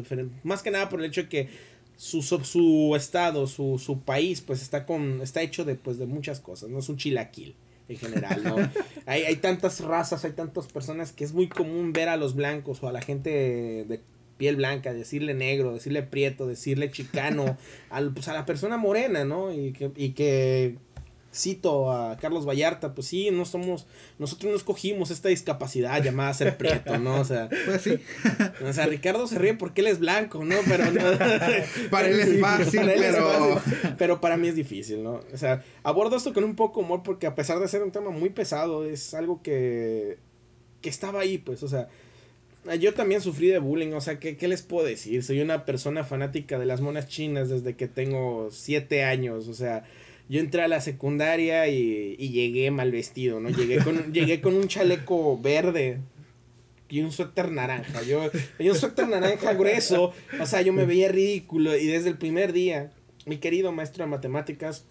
más 0.45 0.63
que 0.63 0.71
nada 0.71 0.89
por 0.89 1.01
el 1.01 1.07
hecho 1.07 1.23
de 1.23 1.29
que 1.29 1.49
su, 1.97 2.23
su, 2.23 2.95
estado, 2.97 3.47
su, 3.47 3.79
su, 3.79 4.01
país, 4.01 4.41
pues 4.41 4.63
está 4.63 4.87
con 4.87 5.21
está 5.23 5.43
hecho 5.43 5.65
de, 5.65 5.75
pues, 5.75 5.99
de 5.99 6.07
muchas 6.07 6.41
cosas. 6.41 6.71
No 6.71 6.79
es 6.79 6.89
un 6.89 6.97
chilaquil 6.97 7.55
en 7.89 7.97
general, 7.97 8.43
¿no? 8.43 8.57
hay, 9.07 9.23
hay 9.23 9.37
tantas 9.37 9.81
razas, 9.81 10.25
hay 10.25 10.33
tantas 10.33 10.67
personas 10.67 11.13
que 11.13 11.25
es 11.25 11.33
muy 11.33 11.49
común 11.49 11.93
ver 11.93 12.09
a 12.09 12.17
los 12.17 12.35
blancos 12.35 12.83
o 12.83 12.89
a 12.89 12.93
la 12.93 13.03
gente 13.03 13.31
de 13.31 14.01
piel 14.37 14.57
blanca, 14.57 14.93
decirle 14.93 15.35
negro, 15.35 15.75
decirle 15.75 16.03
prieto, 16.03 16.47
decirle 16.47 16.91
chicano, 16.91 17.57
al, 17.91 18.13
pues 18.13 18.29
a 18.29 18.35
la 18.35 18.47
persona 18.47 18.77
morena, 18.77 19.25
¿no? 19.25 19.53
Y 19.53 19.73
que, 19.73 19.91
y 19.97 20.11
que 20.11 20.77
cito 21.35 21.91
a 21.91 22.17
Carlos 22.17 22.47
Vallarta, 22.47 22.95
pues 22.95 23.09
sí, 23.09 23.31
no 23.31 23.45
somos, 23.45 23.87
nosotros 24.19 24.51
no 24.51 24.57
escogimos 24.57 25.11
esta 25.11 25.29
discapacidad 25.29 26.03
llamada 26.03 26.33
ser 26.33 26.57
prieto, 26.57 26.97
¿no? 26.99 27.21
O 27.21 27.25
sea, 27.25 27.49
pues 27.67 27.83
sí. 27.83 27.99
o 28.67 28.73
sea, 28.73 28.87
Ricardo 28.87 29.27
se 29.27 29.39
ríe 29.39 29.55
porque 29.55 29.81
él 29.81 29.89
es 29.89 29.99
blanco, 29.99 30.45
¿no? 30.45 30.57
Pero 30.67 30.85
para 31.91 32.09
él 32.09 32.21
es 32.21 32.41
fácil, 32.41 32.83
pero... 32.97 33.61
pero 33.99 34.21
para 34.21 34.37
mí 34.37 34.49
es 34.49 34.55
difícil, 34.55 35.03
¿no? 35.03 35.21
O 35.33 35.37
sea, 35.37 35.63
abordo 35.83 36.17
esto 36.17 36.33
con 36.33 36.45
un 36.45 36.55
poco 36.55 36.81
humor 36.81 37.03
porque 37.03 37.27
a 37.27 37.35
pesar 37.35 37.59
de 37.59 37.69
ser 37.69 37.83
un 37.83 37.91
tema 37.91 38.11
muy 38.11 38.31
pesado, 38.31 38.85
es 38.85 39.15
algo 39.15 39.43
que, 39.43 40.19
que 40.81 40.89
estaba 40.89 41.21
ahí, 41.21 41.39
pues, 41.39 41.63
o 41.63 41.69
sea, 41.69 41.89
yo 42.81 42.95
también 42.95 43.21
sufrí 43.21 43.49
de 43.49 43.59
bullying, 43.59 43.93
o 43.93 44.01
sea, 44.01 44.19
¿qué, 44.19 44.37
¿qué, 44.37 44.49
les 44.49 44.63
puedo 44.63 44.87
decir? 44.87 45.23
Soy 45.23 45.41
una 45.41 45.65
persona 45.67 46.05
fanática 46.05 46.59
de 46.59 46.65
las 46.67 46.81
monas 46.81 47.09
chinas 47.09 47.49
desde 47.51 47.75
que 47.75 47.89
tengo 47.89 48.49
siete 48.51 49.05
años, 49.05 49.49
o 49.49 49.55
sea, 49.55 49.85
yo 50.29 50.41
entré 50.41 50.63
a 50.63 50.69
la 50.69 50.81
secundaria 50.81 51.69
y, 51.69 52.17
y 52.19 52.31
llegué 52.31 52.71
mal 52.71 52.91
vestido, 52.91 53.41
¿no? 53.41 53.51
Llegué 53.51 53.79
con, 53.79 54.13
llegué 54.13 54.41
con 54.41 54.55
un 54.55 54.69
chaleco 54.69 55.39
verde. 55.39 55.99
y 56.89 57.01
un 57.01 57.13
suéter 57.13 57.51
naranja. 57.51 58.03
Yo, 58.03 58.31
y 58.59 58.69
un 58.71 58.77
suéter 58.77 59.09
naranja 59.09 59.53
grueso. 59.55 60.13
O 60.41 60.47
sea, 60.47 60.63
yo 60.63 60.73
me 60.73 60.87
veía 60.87 61.09
ridículo. 61.09 61.77
Y 61.77 61.87
desde 61.87 62.09
el 62.09 62.17
primer 62.17 62.53
día, 62.53 62.91
mi 63.27 63.37
querido 63.37 63.73
maestro 63.73 64.05
de 64.05 64.11
matemáticas, 64.11 64.85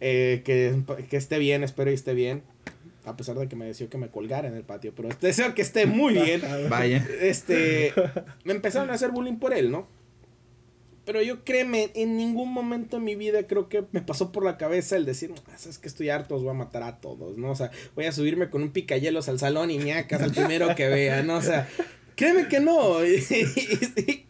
eh, 0.00 0.42
que, 0.44 0.82
que 1.08 1.16
esté 1.16 1.38
bien, 1.38 1.62
espero 1.62 1.90
y 1.90 1.94
esté 1.94 2.14
bien. 2.14 2.42
A 3.04 3.16
pesar 3.16 3.36
de 3.36 3.48
que 3.48 3.54
me 3.54 3.66
deseó 3.66 3.90
que 3.90 3.98
me 3.98 4.08
colgara 4.08 4.48
en 4.48 4.54
el 4.54 4.62
patio, 4.62 4.92
pero 4.96 5.10
deseo 5.20 5.54
que 5.54 5.62
esté 5.62 5.84
muy 5.86 6.14
bien. 6.14 6.42
Vaya. 6.70 7.06
Este, 7.20 7.92
me 8.44 8.54
empezaron 8.54 8.90
a 8.90 8.94
hacer 8.94 9.10
bullying 9.10 9.36
por 9.36 9.52
él, 9.52 9.70
¿no? 9.70 9.86
Pero 11.04 11.20
yo 11.20 11.44
créeme, 11.44 11.90
en 11.94 12.16
ningún 12.16 12.52
momento 12.52 12.96
en 12.96 13.04
mi 13.04 13.14
vida 13.14 13.46
creo 13.46 13.68
que 13.68 13.84
me 13.92 14.00
pasó 14.00 14.32
por 14.32 14.44
la 14.44 14.56
cabeza 14.56 14.96
el 14.96 15.04
decir, 15.04 15.32
"Ah, 15.48 15.54
es 15.68 15.78
que 15.78 15.88
estoy 15.88 16.08
harto, 16.08 16.34
os 16.36 16.42
voy 16.42 16.50
a 16.50 16.54
matar 16.54 16.82
a 16.82 16.98
todos, 17.00 17.36
¿no? 17.36 17.50
O 17.50 17.54
sea, 17.54 17.70
voy 17.94 18.06
a 18.06 18.12
subirme 18.12 18.48
con 18.48 18.62
un 18.62 18.70
picayelos 18.70 19.28
al 19.28 19.38
salón 19.38 19.70
y 19.70 19.76
ñacas 19.78 20.22
al 20.22 20.32
primero 20.32 20.74
que 20.74 20.88
vea, 20.88 21.22
¿no? 21.22 21.36
O 21.36 21.42
sea, 21.42 21.68
créeme 22.16 22.48
que 22.48 22.60
no. 22.60 23.04
Y, 23.04 23.16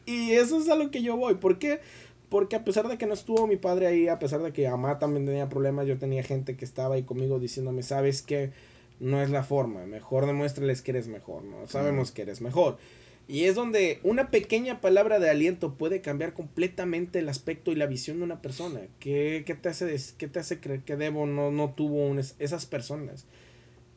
y- 0.06 0.12
y 0.12 0.32
eso 0.32 0.58
es 0.60 0.68
a 0.68 0.74
lo 0.74 0.90
que 0.90 1.02
yo 1.02 1.16
voy. 1.16 1.34
¿Por 1.36 1.58
qué? 1.58 1.80
Porque 2.28 2.56
a 2.56 2.64
pesar 2.64 2.88
de 2.88 2.98
que 2.98 3.06
no 3.06 3.14
estuvo 3.14 3.46
mi 3.46 3.56
padre 3.56 3.86
ahí, 3.86 4.08
a 4.08 4.18
pesar 4.18 4.42
de 4.42 4.52
que 4.52 4.68
mamá 4.68 4.98
también 4.98 5.24
tenía 5.26 5.48
problemas, 5.48 5.86
yo 5.86 5.98
tenía 5.98 6.22
gente 6.24 6.56
que 6.56 6.64
estaba 6.64 6.96
ahí 6.96 7.04
conmigo 7.04 7.38
diciéndome, 7.38 7.82
sabes 7.84 8.22
que 8.22 8.50
no 8.98 9.22
es 9.22 9.30
la 9.30 9.44
forma, 9.44 9.86
mejor 9.86 10.26
demuéstrales 10.26 10.82
que 10.82 10.90
eres 10.92 11.06
mejor, 11.06 11.44
¿no? 11.44 11.66
Sabemos 11.68 12.10
que 12.10 12.22
eres 12.22 12.40
mejor. 12.40 12.78
Y 13.26 13.44
es 13.44 13.54
donde 13.54 14.00
una 14.02 14.30
pequeña 14.30 14.80
palabra 14.82 15.18
de 15.18 15.30
aliento 15.30 15.74
puede 15.74 16.02
cambiar 16.02 16.34
completamente 16.34 17.20
el 17.20 17.28
aspecto 17.28 17.72
y 17.72 17.74
la 17.76 17.86
visión 17.86 18.18
de 18.18 18.24
una 18.24 18.42
persona. 18.42 18.80
¿Qué, 19.00 19.44
qué 19.46 19.54
te, 19.54 19.70
hace, 19.70 19.96
qué 20.18 20.28
te 20.28 20.38
hace 20.40 20.60
creer 20.60 20.80
que 20.82 20.96
Debo 20.96 21.26
no, 21.26 21.50
no 21.50 21.70
tuvo 21.70 22.06
un 22.06 22.18
es- 22.18 22.34
esas 22.38 22.66
personas? 22.66 23.24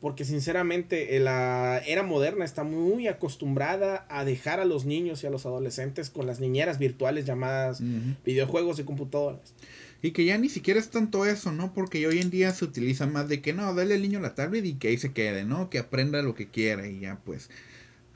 Porque 0.00 0.24
sinceramente 0.24 1.16
eh, 1.16 1.20
la 1.20 1.82
era 1.86 2.04
moderna 2.04 2.44
está 2.44 2.62
muy 2.64 3.08
acostumbrada 3.08 4.06
a 4.08 4.24
dejar 4.24 4.60
a 4.60 4.64
los 4.64 4.86
niños 4.86 5.22
y 5.22 5.26
a 5.26 5.30
los 5.30 5.44
adolescentes 5.44 6.08
con 6.08 6.26
las 6.26 6.40
niñeras 6.40 6.78
virtuales 6.78 7.26
llamadas 7.26 7.82
videojuegos 8.24 8.78
y 8.78 8.84
computadoras. 8.84 9.52
Y 10.00 10.12
que 10.12 10.24
ya 10.24 10.38
ni 10.38 10.48
siquiera 10.48 10.78
es 10.78 10.90
tanto 10.90 11.26
eso, 11.26 11.50
¿no? 11.50 11.74
Porque 11.74 12.06
hoy 12.06 12.20
en 12.20 12.30
día 12.30 12.52
se 12.52 12.64
utiliza 12.64 13.06
más 13.06 13.28
de 13.28 13.42
que 13.42 13.52
no, 13.52 13.74
dale 13.74 13.94
al 13.94 14.02
niño 14.02 14.20
la 14.20 14.36
tablet 14.36 14.64
y 14.64 14.74
que 14.74 14.88
ahí 14.88 14.98
se 14.98 15.12
quede, 15.12 15.44
¿no? 15.44 15.68
Que 15.68 15.80
aprenda 15.80 16.22
lo 16.22 16.36
que 16.36 16.46
quiera 16.48 16.86
y 16.86 17.00
ya 17.00 17.18
pues. 17.24 17.50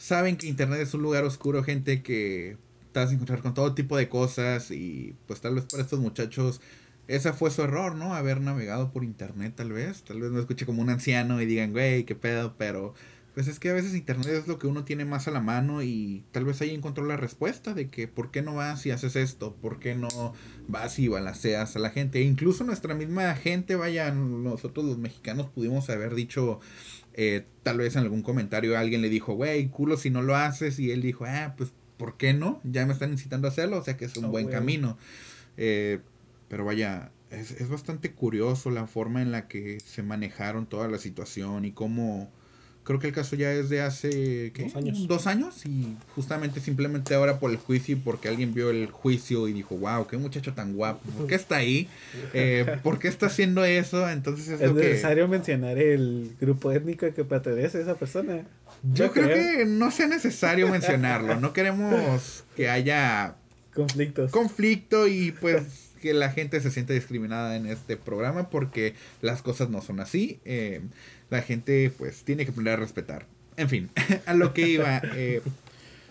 Saben 0.02 0.37
que 0.37 0.49
internet 0.49 0.80
es 0.80 0.94
un 0.94 1.02
lugar 1.02 1.23
oscuro, 1.23 1.62
gente 1.62 2.02
que 2.02 2.56
te 2.90 2.99
vas 2.99 3.11
a 3.11 3.12
encontrar 3.12 3.40
con 3.40 3.54
todo 3.54 3.73
tipo 3.73 3.97
de 3.97 4.09
cosas 4.09 4.73
y 4.73 5.14
pues 5.28 5.40
tal 5.40 5.54
vez 5.54 5.64
para 5.66 5.85
estos 5.85 6.00
muchachos 6.00 6.61
ese 7.06 7.32
fue 7.32 7.52
su 7.52 7.62
error, 7.62 7.94
¿no? 7.94 8.12
Haber 8.12 8.40
navegado 8.40 8.90
por 8.90 9.04
internet 9.04 9.54
tal 9.54 9.71
vez. 9.71 10.02
Tal 10.02 10.21
vez 10.21 10.32
me 10.32 10.40
escuche 10.40 10.66
como 10.66 10.82
un 10.82 10.90
anciano 10.90 11.40
y 11.40 11.47
digan, 11.47 11.71
güey, 11.71 12.02
qué 12.02 12.16
pedo, 12.16 12.56
pero 12.59 12.94
pues 13.35 13.47
es 13.47 13.61
que 13.61 13.71
a 13.71 13.75
veces 13.75 13.94
internet 13.94 14.26
es 14.28 14.49
lo 14.49 14.59
que 14.59 14.66
uno 14.66 14.82
tiene 14.82 15.04
más 15.04 15.28
a 15.28 15.30
la 15.30 15.40
mano 15.40 15.85
y 15.85 16.25
tal 16.32 16.47
vez 16.47 16.61
ahí 16.61 16.71
encontró 16.71 17.06
la 17.06 17.16
respuesta 17.16 17.73
de 17.73 17.88
que 17.88 18.09
por 18.09 18.32
qué 18.32 18.42
no 18.42 18.56
vas 18.56 18.85
y 18.85 18.90
haces 18.90 19.14
esto, 19.14 19.54
por 19.54 19.78
qué 19.78 19.94
no 19.94 20.35
vas 20.66 20.99
y 20.99 21.06
balanceas 21.06 21.76
a 21.76 21.78
la 21.78 21.90
gente. 21.90 22.18
E 22.18 22.23
incluso 22.25 22.64
nuestra 22.64 22.97
misma 22.97 23.37
gente, 23.37 23.76
vaya, 23.76 24.11
nosotros 24.11 24.85
los 24.85 24.99
mexicanos 24.99 25.47
pudimos 25.47 25.88
haber 25.90 26.16
dicho, 26.16 26.59
eh, 27.14 27.45
tal 27.62 27.78
vez 27.78 27.97
en 27.97 28.02
algún 28.02 28.23
comentario 28.23 28.76
alguien 28.78 29.02
le 29.02 29.09
dijo, 29.09 29.35
güey, 29.35 29.69
culo 29.69 29.97
si 29.97 30.11
no 30.11 30.23
lo 30.23 30.37
haces 30.37 30.78
y 30.78 30.90
él 30.90 31.02
dijo, 31.02 31.25
ah, 31.26 31.54
pues, 31.57 31.73
¿por 31.97 32.16
qué 32.16 32.35
no? 32.35 32.61
Ya 32.64 32.87
me 32.87 32.92
están 32.92 33.12
incitando 33.12 33.49
a 33.49 33.50
hacerlo, 33.50 33.78
o 33.78 33.85
sea 33.85 33.97
que 33.97 34.07
es 34.07 34.16
un 34.16 34.26
Oh, 34.26 34.28
buen 34.28 34.49
camino. 34.49 34.99
Eh, 35.57 36.00
pero 36.49 36.64
vaya, 36.64 37.12
es, 37.31 37.50
es 37.52 37.69
bastante 37.69 38.12
curioso 38.12 38.71
la 38.71 38.87
forma 38.87 39.23
en 39.23 39.33
la 39.33 39.49
que 39.49 39.81
se 39.81 40.02
manejaron 40.02 40.66
toda 40.66 40.88
la 40.88 40.99
situación 40.99 41.64
y 41.64 41.73
cómo... 41.73 42.31
Creo 42.84 42.98
que 42.98 43.06
el 43.06 43.12
caso 43.12 43.36
ya 43.36 43.52
es 43.52 43.68
de 43.68 43.80
hace 43.80 44.50
¿qué? 44.54 44.64
Dos 44.64 44.74
años. 44.76 45.06
Dos 45.06 45.26
años 45.28 45.64
y 45.66 45.94
justamente 46.16 46.60
simplemente 46.60 47.14
ahora 47.14 47.38
por 47.38 47.50
el 47.52 47.56
juicio 47.56 47.94
y 47.94 47.98
porque 47.98 48.28
alguien 48.28 48.54
vio 48.54 48.70
el 48.70 48.86
juicio 48.90 49.46
y 49.46 49.52
dijo, 49.52 49.76
wow, 49.76 50.06
qué 50.08 50.16
muchacho 50.16 50.52
tan 50.52 50.74
guapo, 50.74 51.00
¿por 51.16 51.26
qué 51.28 51.36
está 51.36 51.56
ahí? 51.56 51.88
Eh, 52.34 52.78
¿Por 52.82 52.98
qué 52.98 53.06
está 53.08 53.26
haciendo 53.26 53.64
eso? 53.64 54.08
Entonces 54.10 54.48
es, 54.48 54.60
Es 54.60 54.68
lo 54.70 54.74
que... 54.76 54.88
necesario 54.88 55.28
mencionar 55.28 55.78
el 55.78 56.32
grupo 56.40 56.72
étnico 56.72 57.06
que 57.14 57.24
pertenece 57.24 57.80
esa 57.80 57.94
persona. 57.94 58.42
Yo 58.82 59.12
creo 59.12 59.26
creo. 59.26 59.58
que 59.58 59.64
no 59.64 59.92
sea 59.92 60.08
necesario 60.08 60.68
mencionarlo, 60.68 61.38
no 61.38 61.52
queremos 61.52 62.42
que 62.56 62.68
haya 62.68 63.36
Conflictos. 63.74 64.30
conflicto 64.32 65.06
y 65.06 65.30
pues 65.32 65.90
que 66.02 66.12
la 66.14 66.30
gente 66.32 66.60
se 66.60 66.72
sienta 66.72 66.92
discriminada 66.94 67.54
en 67.56 67.66
este 67.66 67.96
programa 67.96 68.50
porque 68.50 68.94
las 69.20 69.40
cosas 69.40 69.70
no 69.70 69.80
son 69.82 70.00
así. 70.00 70.40
eh, 70.44 70.80
la 71.32 71.40
gente 71.40 71.90
pues 71.96 72.24
tiene 72.24 72.44
que 72.44 72.50
aprender 72.50 72.74
a 72.74 72.76
respetar. 72.76 73.26
En 73.56 73.68
fin, 73.68 73.90
a 74.26 74.34
lo 74.34 74.52
que 74.52 74.68
iba. 74.68 75.00
eh, 75.16 75.40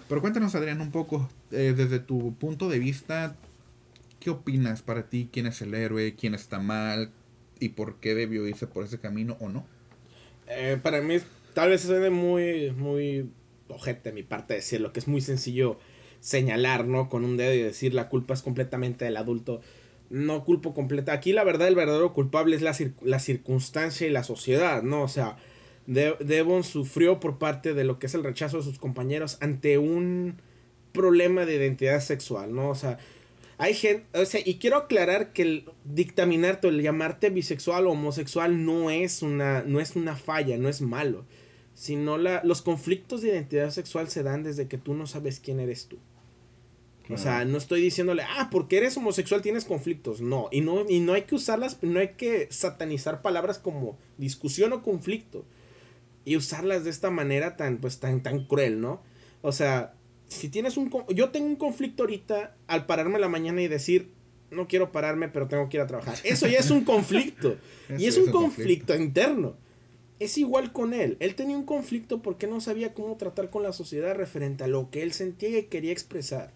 pero 0.09 0.19
cuéntanos 0.19 0.55
Adrián 0.55 0.81
un 0.81 0.91
poco, 0.91 1.29
eh, 1.51 1.75
desde 1.77 1.99
tu 1.99 2.33
punto 2.33 2.69
de 2.69 2.79
vista, 2.79 3.35
¿qué 4.19 4.31
opinas 4.31 4.81
para 4.81 5.09
ti? 5.09 5.29
¿Quién 5.31 5.45
es 5.45 5.61
el 5.61 5.75
héroe? 5.75 6.15
¿Quién 6.15 6.33
está 6.33 6.59
mal? 6.59 7.11
¿Y 7.59 7.69
por 7.69 7.99
qué 7.99 8.15
debió 8.15 8.47
irse 8.47 8.65
por 8.65 8.83
ese 8.83 8.99
camino 8.99 9.37
o 9.39 9.47
no? 9.47 9.63
Eh, 10.47 10.79
para 10.81 11.01
mí, 11.01 11.17
tal 11.53 11.69
vez 11.69 11.81
suene 11.81 12.09
muy, 12.09 12.71
muy 12.71 13.29
ojete 13.67 14.11
mi 14.11 14.23
parte 14.23 14.55
decirlo, 14.55 14.91
que 14.91 14.99
es 14.99 15.07
muy 15.07 15.21
sencillo 15.21 15.79
señalar, 16.19 16.85
¿no? 16.85 17.09
Con 17.09 17.25
un 17.25 17.37
dedo 17.37 17.53
y 17.53 17.61
decir 17.61 17.93
la 17.93 18.09
culpa 18.09 18.33
es 18.33 18.41
completamente 18.41 19.05
del 19.05 19.17
adulto. 19.17 19.61
No 20.11 20.43
culpo 20.43 20.73
completa. 20.73 21.13
Aquí 21.13 21.31
la 21.33 21.43
verdad, 21.43 21.67
el 21.69 21.75
verdadero 21.75 22.13
culpable 22.13 22.55
es 22.55 22.61
la, 22.61 22.71
cir- 22.73 22.93
la 23.01 23.19
circunstancia 23.19 24.05
y 24.07 24.09
la 24.11 24.23
sociedad, 24.23 24.83
¿no? 24.83 25.03
O 25.03 25.07
sea, 25.07 25.37
De- 25.87 26.15
Devon 26.19 26.63
sufrió 26.63 27.19
por 27.19 27.37
parte 27.39 27.73
de 27.73 27.83
lo 27.83 27.97
que 27.97 28.05
es 28.07 28.13
el 28.13 28.23
rechazo 28.23 28.57
de 28.57 28.63
sus 28.63 28.77
compañeros 28.79 29.37
ante 29.41 29.77
un 29.79 30.35
problema 30.91 31.45
de 31.45 31.55
identidad 31.55 32.01
sexual, 32.01 32.53
¿no? 32.53 32.69
O 32.69 32.75
sea, 32.75 32.99
hay 33.57 33.73
gente, 33.73 34.05
o 34.19 34.25
sea, 34.25 34.41
y 34.43 34.55
quiero 34.55 34.77
aclarar 34.77 35.33
que 35.33 35.41
el 35.43 35.65
dictaminarte, 35.85 36.67
el 36.67 36.81
llamarte 36.81 37.29
bisexual 37.29 37.87
o 37.87 37.91
homosexual 37.91 38.65
no 38.65 38.89
es 38.91 39.21
una, 39.21 39.63
no 39.63 39.79
es 39.79 39.95
una 39.95 40.15
falla, 40.15 40.57
no 40.57 40.67
es 40.69 40.81
malo, 40.81 41.25
sino 41.73 42.17
la, 42.17 42.41
los 42.43 42.61
conflictos 42.61 43.21
de 43.21 43.29
identidad 43.29 43.69
sexual 43.71 44.09
se 44.09 44.23
dan 44.23 44.43
desde 44.43 44.67
que 44.67 44.77
tú 44.77 44.93
no 44.93 45.07
sabes 45.07 45.39
quién 45.39 45.59
eres 45.59 45.87
tú. 45.87 45.97
O 47.09 47.17
sea, 47.17 47.43
no 47.45 47.57
estoy 47.57 47.81
diciéndole, 47.81 48.23
ah, 48.23 48.49
porque 48.51 48.77
eres 48.77 48.95
homosexual 48.95 49.41
tienes 49.41 49.65
conflictos. 49.65 50.21
No, 50.21 50.47
y 50.51 50.61
no, 50.61 50.85
y 50.87 50.99
no 50.99 51.13
hay 51.13 51.23
que 51.23 51.35
usarlas, 51.35 51.77
no 51.81 51.99
hay 51.99 52.09
que 52.09 52.47
satanizar 52.51 53.21
palabras 53.21 53.59
como 53.59 53.97
discusión 54.17 54.71
o 54.73 54.81
conflicto. 54.81 55.43
Y 56.23 56.37
usarlas 56.37 56.83
de 56.83 56.89
esta 56.89 57.09
manera 57.09 57.57
tan, 57.57 57.77
pues, 57.77 57.99
tan, 57.99 58.21
tan 58.23 58.45
cruel, 58.45 58.79
¿no? 58.79 59.01
O 59.41 59.51
sea, 59.51 59.93
si 60.27 60.49
tienes 60.49 60.77
un... 60.77 60.91
Yo 61.09 61.29
tengo 61.29 61.47
un 61.47 61.55
conflicto 61.55 62.03
ahorita 62.03 62.55
al 62.67 62.85
pararme 62.85 63.19
la 63.19 63.27
mañana 63.27 63.61
y 63.61 63.67
decir, 63.67 64.11
no 64.51 64.67
quiero 64.67 64.91
pararme, 64.91 65.27
pero 65.29 65.47
tengo 65.47 65.67
que 65.67 65.77
ir 65.77 65.81
a 65.81 65.87
trabajar. 65.87 66.15
Eso 66.23 66.47
ya 66.47 66.59
es 66.59 66.69
un 66.71 66.83
conflicto. 66.83 67.57
y 67.97 68.05
es 68.05 68.17
un 68.17 68.31
conflicto 68.31 68.95
interno. 68.95 69.55
Es 70.19 70.37
igual 70.37 70.71
con 70.71 70.93
él. 70.93 71.17
Él 71.19 71.33
tenía 71.33 71.57
un 71.57 71.65
conflicto 71.65 72.21
porque 72.21 72.45
no 72.45 72.61
sabía 72.61 72.93
cómo 72.93 73.17
tratar 73.17 73.49
con 73.49 73.63
la 73.63 73.73
sociedad 73.73 74.13
referente 74.13 74.63
a 74.63 74.67
lo 74.67 74.91
que 74.91 75.01
él 75.01 75.13
sentía 75.13 75.57
y 75.57 75.63
quería 75.63 75.91
expresar. 75.91 76.53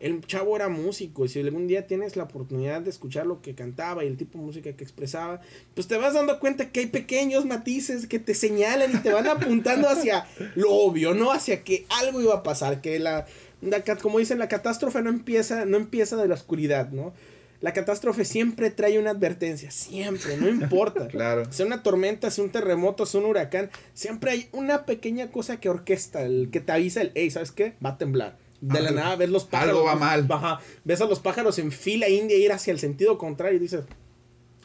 El 0.00 0.24
chavo 0.24 0.54
era 0.54 0.68
músico 0.68 1.24
y 1.24 1.28
si 1.28 1.40
algún 1.40 1.66
día 1.66 1.86
tienes 1.86 2.16
la 2.16 2.24
oportunidad 2.24 2.80
de 2.80 2.90
escuchar 2.90 3.26
lo 3.26 3.42
que 3.42 3.54
cantaba 3.54 4.04
y 4.04 4.06
el 4.06 4.16
tipo 4.16 4.38
de 4.38 4.44
música 4.44 4.72
que 4.72 4.84
expresaba, 4.84 5.40
pues 5.74 5.88
te 5.88 5.96
vas 5.96 6.14
dando 6.14 6.38
cuenta 6.38 6.70
que 6.70 6.80
hay 6.80 6.86
pequeños 6.86 7.46
matices 7.46 8.06
que 8.06 8.20
te 8.20 8.34
señalan 8.34 8.92
y 8.94 8.98
te 8.98 9.12
van 9.12 9.26
apuntando 9.26 9.88
hacia 9.88 10.26
lo 10.54 10.72
obvio, 10.72 11.14
no 11.14 11.32
hacia 11.32 11.64
que 11.64 11.84
algo 12.00 12.20
iba 12.20 12.34
a 12.34 12.42
pasar, 12.44 12.80
que 12.80 12.98
la, 13.00 13.26
la 13.60 13.82
como 14.00 14.20
dicen, 14.20 14.38
la 14.38 14.48
catástrofe 14.48 15.02
no 15.02 15.10
empieza, 15.10 15.64
no 15.64 15.76
empieza 15.76 16.16
de 16.16 16.28
la 16.28 16.34
oscuridad, 16.34 16.90
¿no? 16.90 17.12
La 17.60 17.72
catástrofe 17.72 18.24
siempre 18.24 18.70
trae 18.70 19.00
una 19.00 19.10
advertencia, 19.10 19.72
siempre, 19.72 20.36
no 20.36 20.48
importa. 20.48 21.08
Claro. 21.18 21.50
Sea 21.50 21.66
una 21.66 21.82
tormenta, 21.82 22.30
sea 22.30 22.44
un 22.44 22.50
terremoto, 22.50 23.04
sea 23.04 23.20
un 23.20 23.26
huracán, 23.26 23.70
siempre 23.94 24.30
hay 24.30 24.48
una 24.52 24.86
pequeña 24.86 25.30
cosa 25.30 25.58
que 25.58 25.68
orquesta, 25.68 26.22
el 26.22 26.50
que 26.52 26.60
te 26.60 26.70
avisa 26.70 27.00
el, 27.00 27.10
hey, 27.14 27.30
¿sabes 27.30 27.50
qué? 27.50 27.74
Va 27.84 27.90
a 27.90 27.98
temblar. 27.98 28.36
De 28.60 28.80
la 28.80 28.90
nada 28.90 29.16
ves 29.16 29.30
los 29.30 29.44
pájaros. 29.44 29.76
algo 29.76 29.84
va 29.84 29.94
mal. 29.94 30.26
Ajá, 30.28 30.60
ves 30.84 31.00
a 31.00 31.06
los 31.06 31.20
pájaros 31.20 31.58
en 31.58 31.70
fila 31.70 32.08
india 32.08 32.36
ir 32.36 32.52
hacia 32.52 32.72
el 32.72 32.78
sentido 32.78 33.18
contrario 33.18 33.58
y 33.58 33.60
dices, 33.60 33.84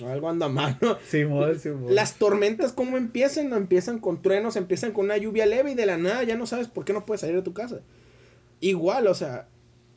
algo 0.03 0.29
anda 0.29 0.49
mal, 0.49 0.77
¿no? 0.81 0.97
Simón, 1.07 1.59
Simón. 1.59 1.93
Las 1.93 2.15
tormentas, 2.15 2.73
¿cómo 2.73 2.97
empiezan? 2.97 3.49
No 3.49 3.55
empiezan 3.55 3.99
con 3.99 4.21
truenos, 4.21 4.55
empiezan 4.55 4.91
con 4.91 5.05
una 5.05 5.17
lluvia 5.17 5.45
leve 5.45 5.71
y 5.71 5.75
de 5.75 5.85
la 5.85 5.97
nada 5.97 6.23
ya 6.23 6.35
no 6.35 6.47
sabes 6.47 6.67
por 6.67 6.85
qué 6.85 6.93
no 6.93 7.05
puedes 7.05 7.21
salir 7.21 7.35
de 7.35 7.41
tu 7.43 7.53
casa. 7.53 7.81
Igual, 8.59 9.07
o 9.07 9.13
sea, 9.13 9.47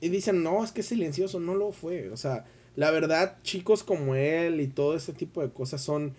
y 0.00 0.08
dicen, 0.08 0.42
no, 0.42 0.62
es 0.62 0.72
que 0.72 0.82
es 0.82 0.88
silencioso, 0.88 1.40
no 1.40 1.54
lo 1.54 1.72
fue. 1.72 2.10
O 2.10 2.16
sea, 2.16 2.44
la 2.74 2.90
verdad, 2.90 3.38
chicos 3.42 3.82
como 3.82 4.14
él 4.14 4.60
y 4.60 4.66
todo 4.66 4.94
ese 4.96 5.12
tipo 5.12 5.40
de 5.40 5.50
cosas 5.50 5.80
son, 5.80 6.14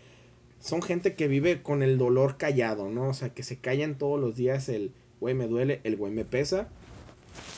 son 0.59 0.81
gente 0.81 1.13
que 1.13 1.27
vive 1.27 1.61
con 1.61 1.83
el 1.83 1.97
dolor 1.97 2.37
callado, 2.37 2.89
¿no? 2.89 3.09
O 3.09 3.13
sea, 3.13 3.29
que 3.29 3.43
se 3.43 3.57
callan 3.57 3.97
todos 3.97 4.19
los 4.19 4.35
días 4.35 4.69
el, 4.69 4.91
güey, 5.19 5.35
me 5.35 5.47
duele, 5.47 5.81
el 5.83 5.95
güey 5.95 6.11
me 6.11 6.25
pesa. 6.25 6.69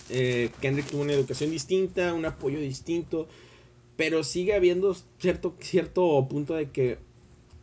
Eh, 0.10 0.50
Kendrick 0.62 0.88
tuvo 0.88 1.02
una 1.02 1.14
educación 1.14 1.52
distinta, 1.52 2.14
un 2.14 2.26
apoyo 2.26 2.60
distinto, 2.60 3.28
pero 3.96 4.24
sigue 4.24 4.54
habiendo 4.54 4.96
cierto, 5.20 5.56
cierto 5.60 6.28
punto 6.30 6.56
de 6.56 6.70
que 6.70 6.98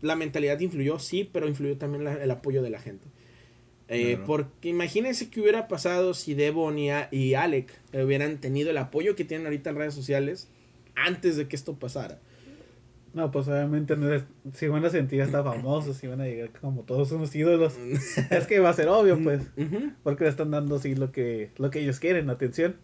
la 0.03 0.15
mentalidad 0.17 0.61
influyó, 0.61 0.99
sí, 0.99 1.29
pero 1.31 1.49
influyó 1.49 1.77
también 1.79 2.05
la- 2.05 2.23
el 2.23 2.31
apoyo 2.31 2.63
de 2.63 2.71
la 2.71 2.79
gente. 2.81 3.07
Eh, 3.89 4.13
Claro. 4.15 4.27
Porque 4.27 4.69
imagínense 4.69 5.31
qué 5.31 5.41
hubiera 5.41 5.69
pasado 5.69 6.13
si 6.15 6.35
Devon 6.35 6.79
y, 6.79 6.91
A- 6.91 7.09
y 7.13 7.35
Alec 7.35 7.73
hubieran 7.93 8.39
tenido 8.41 8.71
el 8.71 8.79
apoyo 8.79 9.15
que 9.17 9.25
tienen 9.25 9.47
ahorita 9.47 9.71
en 9.71 9.77
redes 9.77 9.95
sociales 9.95 10.49
antes 10.97 11.37
de 11.37 11.47
que 11.49 11.57
esto 11.57 11.75
pasara. 11.75 12.21
No, 13.17 13.31
pues 13.31 13.49
obviamente 13.49 13.97
no 13.97 14.13
es, 14.13 14.25
si 14.53 14.69
van 14.69 14.85
a 14.85 14.91
sentir 14.91 15.23
hasta 15.23 15.43
famosos, 15.43 15.97
si 15.97 16.07
van 16.07 16.21
a 16.21 16.27
llegar 16.27 16.51
como 16.61 16.83
todos 16.83 17.11
unos 17.13 17.35
ídolos. 17.35 17.73
es 18.31 18.47
que 18.47 18.59
va 18.59 18.69
a 18.69 18.75
ser 18.75 18.89
obvio, 18.89 19.19
pues. 19.19 19.41
Ujú. 19.57 19.93
Porque 20.03 20.25
le 20.25 20.31
están 20.31 20.51
dando 20.51 20.79
sí 20.79 20.95
lo 20.95 21.13
que, 21.13 21.51
lo 21.57 21.71
que 21.71 21.81
ellos 21.81 21.99
quieren, 21.99 22.29
atención. 22.29 22.77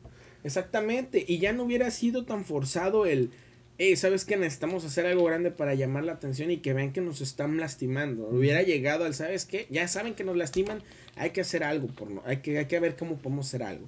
Exactamente, 0.43 1.23
y 1.29 1.39
ya 1.39 1.53
no 1.53 1.65
hubiera 1.65 1.91
sido 1.91 2.25
tan 2.25 2.47
forzado 2.47 3.05
el, 3.05 3.29
hey, 3.77 3.95
¿sabes 3.95 4.25
qué? 4.25 4.39
Necesitamos 4.39 4.87
hacer 4.87 5.05
algo 5.05 5.23
grande 5.25 5.51
para 5.51 5.75
llamar 5.75 6.05
la 6.05 6.13
atención 6.13 6.51
y 6.51 6.57
que 6.57 6.73
vean 6.73 6.95
que 6.95 7.03
nos 7.03 7.21
están 7.21 7.59
lastimando. 7.59 8.27
Hubiera 8.27 8.63
llegado 8.63 9.05
al, 9.05 9.13
¿sabes 9.13 9.45
qué? 9.45 9.67
Ya 9.69 9.87
saben 9.87 10.15
que 10.15 10.25
nos 10.25 10.39
lastiman, 10.39 10.83
hay 11.15 11.31
que 11.31 11.43
hacer 11.43 11.63
algo, 11.63 11.89
por 11.89 12.11
no, 12.11 12.23
hay, 12.25 12.39
que, 12.39 12.59
hay 12.59 12.65
que 12.65 12.81
ver 12.81 12.97
cómo 12.97 13.19
podemos 13.19 13.49
hacer 13.49 13.65
algo. 13.65 13.87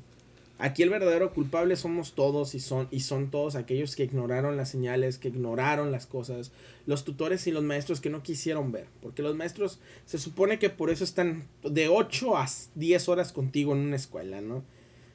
Aquí 0.64 0.82
el 0.82 0.88
verdadero 0.88 1.34
culpable 1.34 1.76
somos 1.76 2.14
todos 2.14 2.54
y 2.54 2.58
son, 2.58 2.88
y 2.90 3.00
son 3.00 3.30
todos 3.30 3.54
aquellos 3.54 3.94
que 3.94 4.04
ignoraron 4.04 4.56
las 4.56 4.70
señales, 4.70 5.18
que 5.18 5.28
ignoraron 5.28 5.92
las 5.92 6.06
cosas, 6.06 6.52
los 6.86 7.04
tutores 7.04 7.46
y 7.46 7.50
los 7.50 7.62
maestros 7.62 8.00
que 8.00 8.08
no 8.08 8.22
quisieron 8.22 8.72
ver, 8.72 8.86
porque 9.02 9.20
los 9.20 9.36
maestros 9.36 9.78
se 10.06 10.16
supone 10.16 10.58
que 10.58 10.70
por 10.70 10.88
eso 10.88 11.04
están 11.04 11.46
de 11.64 11.88
8 11.88 12.38
a 12.38 12.46
10 12.76 13.08
horas 13.10 13.34
contigo 13.34 13.74
en 13.74 13.80
una 13.80 13.96
escuela, 13.96 14.40
¿no? 14.40 14.64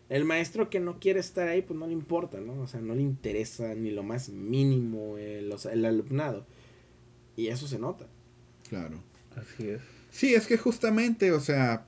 El 0.08 0.24
maestro 0.24 0.70
que 0.70 0.80
no 0.80 1.00
quiere 1.00 1.20
estar 1.20 1.48
ahí, 1.48 1.64
pues 1.64 1.80
no 1.80 1.88
le 1.88 1.94
importa, 1.94 2.40
¿no? 2.40 2.62
O 2.62 2.68
sea, 2.68 2.80
no 2.80 2.94
le 2.94 3.02
interesa 3.02 3.74
ni 3.74 3.90
lo 3.90 4.04
más 4.04 4.30
mínimo 4.30 5.18
el, 5.18 5.52
sea, 5.58 5.74
el 5.74 5.84
alumnado. 5.84 6.46
Y 7.36 7.48
eso 7.48 7.68
se 7.68 7.80
nota. 7.80 8.06
Claro. 8.70 9.02
Así 9.36 9.68
es. 9.68 9.82
Sí, 10.12 10.36
es 10.36 10.46
que 10.46 10.58
justamente, 10.58 11.32
o 11.32 11.40
sea, 11.40 11.88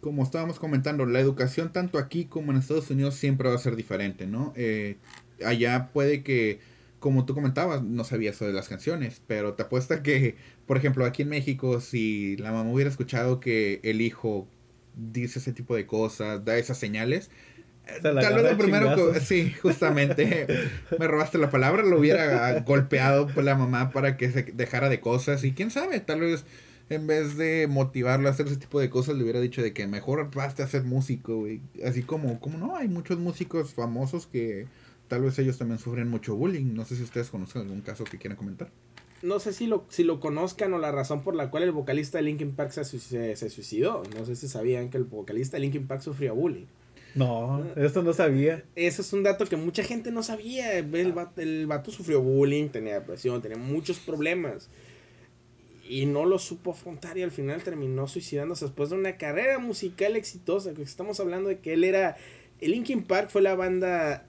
como 0.00 0.22
estábamos 0.22 0.58
comentando, 0.58 1.06
la 1.06 1.20
educación 1.20 1.72
tanto 1.72 1.98
aquí 1.98 2.24
como 2.24 2.52
en 2.52 2.58
Estados 2.58 2.90
Unidos 2.90 3.14
siempre 3.14 3.48
va 3.48 3.54
a 3.54 3.58
ser 3.58 3.76
diferente, 3.76 4.26
¿no? 4.26 4.52
Eh, 4.56 4.96
allá 5.44 5.90
puede 5.92 6.22
que, 6.22 6.60
como 6.98 7.24
tú 7.24 7.34
comentabas, 7.34 7.82
no 7.82 8.04
sabías 8.04 8.36
sobre 8.36 8.52
las 8.52 8.68
canciones, 8.68 9.22
pero 9.26 9.54
te 9.54 9.62
apuesta 9.62 10.02
que, 10.02 10.36
por 10.66 10.76
ejemplo, 10.76 11.04
aquí 11.04 11.22
en 11.22 11.28
México, 11.28 11.80
si 11.80 12.36
la 12.36 12.52
mamá 12.52 12.70
hubiera 12.70 12.90
escuchado 12.90 13.40
que 13.40 13.80
el 13.82 14.00
hijo 14.00 14.48
dice 14.96 15.38
ese 15.38 15.52
tipo 15.52 15.74
de 15.74 15.86
cosas, 15.86 16.44
da 16.44 16.56
esas 16.56 16.78
señales, 16.78 17.30
tal 18.02 18.14
vez 18.14 18.52
lo 18.52 18.58
primero 18.58 19.12
que, 19.12 19.20
sí, 19.20 19.52
justamente, 19.60 20.46
me 20.98 21.06
robaste 21.06 21.38
la 21.38 21.50
palabra, 21.50 21.82
lo 21.82 21.98
hubiera 21.98 22.60
golpeado 22.60 23.26
por 23.26 23.44
la 23.44 23.54
mamá 23.54 23.90
para 23.90 24.16
que 24.16 24.30
se 24.30 24.42
dejara 24.42 24.88
de 24.88 25.00
cosas 25.00 25.44
y 25.44 25.52
quién 25.52 25.70
sabe, 25.70 26.00
tal 26.00 26.20
vez 26.20 26.44
en 26.92 27.06
vez 27.06 27.36
de 27.36 27.66
motivarlo 27.68 28.28
a 28.28 28.32
hacer 28.32 28.46
ese 28.46 28.56
tipo 28.56 28.80
de 28.80 28.90
cosas, 28.90 29.16
le 29.16 29.22
hubiera 29.22 29.40
dicho 29.40 29.62
de 29.62 29.72
que 29.72 29.86
mejor 29.86 30.30
basta 30.34 30.66
ser 30.66 30.84
músico, 30.84 31.36
güey. 31.36 31.60
Así 31.84 32.02
como, 32.02 32.40
como 32.40 32.58
no, 32.58 32.76
hay 32.76 32.88
muchos 32.88 33.18
músicos 33.18 33.74
famosos 33.74 34.26
que 34.26 34.66
tal 35.08 35.22
vez 35.22 35.38
ellos 35.38 35.58
también 35.58 35.78
sufren 35.78 36.08
mucho 36.08 36.36
bullying. 36.36 36.74
No 36.74 36.84
sé 36.84 36.96
si 36.96 37.02
ustedes 37.02 37.28
conocen 37.30 37.62
algún 37.62 37.80
caso 37.80 38.04
que 38.04 38.18
quieran 38.18 38.36
comentar. 38.36 38.70
No 39.22 39.38
sé 39.38 39.52
si 39.52 39.66
lo, 39.66 39.84
si 39.88 40.02
lo 40.02 40.18
conozcan 40.18 40.74
o 40.74 40.78
la 40.78 40.90
razón 40.90 41.22
por 41.22 41.34
la 41.34 41.50
cual 41.50 41.62
el 41.62 41.72
vocalista 41.72 42.18
de 42.18 42.24
Linkin 42.24 42.52
Park 42.52 42.72
se, 42.72 42.84
se, 42.84 43.36
se 43.36 43.50
suicidó. 43.50 44.02
No 44.16 44.24
sé 44.24 44.34
si 44.36 44.48
sabían 44.48 44.90
que 44.90 44.98
el 44.98 45.04
vocalista 45.04 45.56
de 45.56 45.60
Linkin 45.60 45.86
Park 45.86 46.02
sufría 46.02 46.32
bullying. 46.32 46.66
No, 47.14 47.64
esto 47.76 48.02
no 48.02 48.12
sabía. 48.12 48.64
Ese 48.74 49.02
es 49.02 49.12
un 49.12 49.22
dato 49.22 49.44
que 49.44 49.56
mucha 49.56 49.82
gente 49.82 50.10
no 50.10 50.22
sabía. 50.22 50.78
El 50.78 51.12
vato, 51.12 51.40
el 51.40 51.66
vato 51.66 51.90
sufrió 51.90 52.22
bullying, 52.22 52.68
tenía 52.68 52.94
depresión, 52.94 53.42
tenía 53.42 53.58
muchos 53.58 53.98
problemas. 53.98 54.68
Y 55.92 56.06
no 56.06 56.24
lo 56.24 56.38
supo 56.38 56.70
afrontar 56.70 57.18
y 57.18 57.22
al 57.22 57.32
final 57.32 57.62
terminó 57.62 58.08
suicidándose 58.08 58.64
después 58.64 58.88
de 58.88 58.96
una 58.96 59.18
carrera 59.18 59.58
musical 59.58 60.16
exitosa. 60.16 60.72
Que 60.72 60.80
estamos 60.80 61.20
hablando 61.20 61.50
de 61.50 61.58
que 61.58 61.74
él 61.74 61.84
era... 61.84 62.16
El 62.62 62.70
Linkin 62.70 63.02
Park 63.02 63.28
fue 63.28 63.42
la 63.42 63.54
banda... 63.54 64.24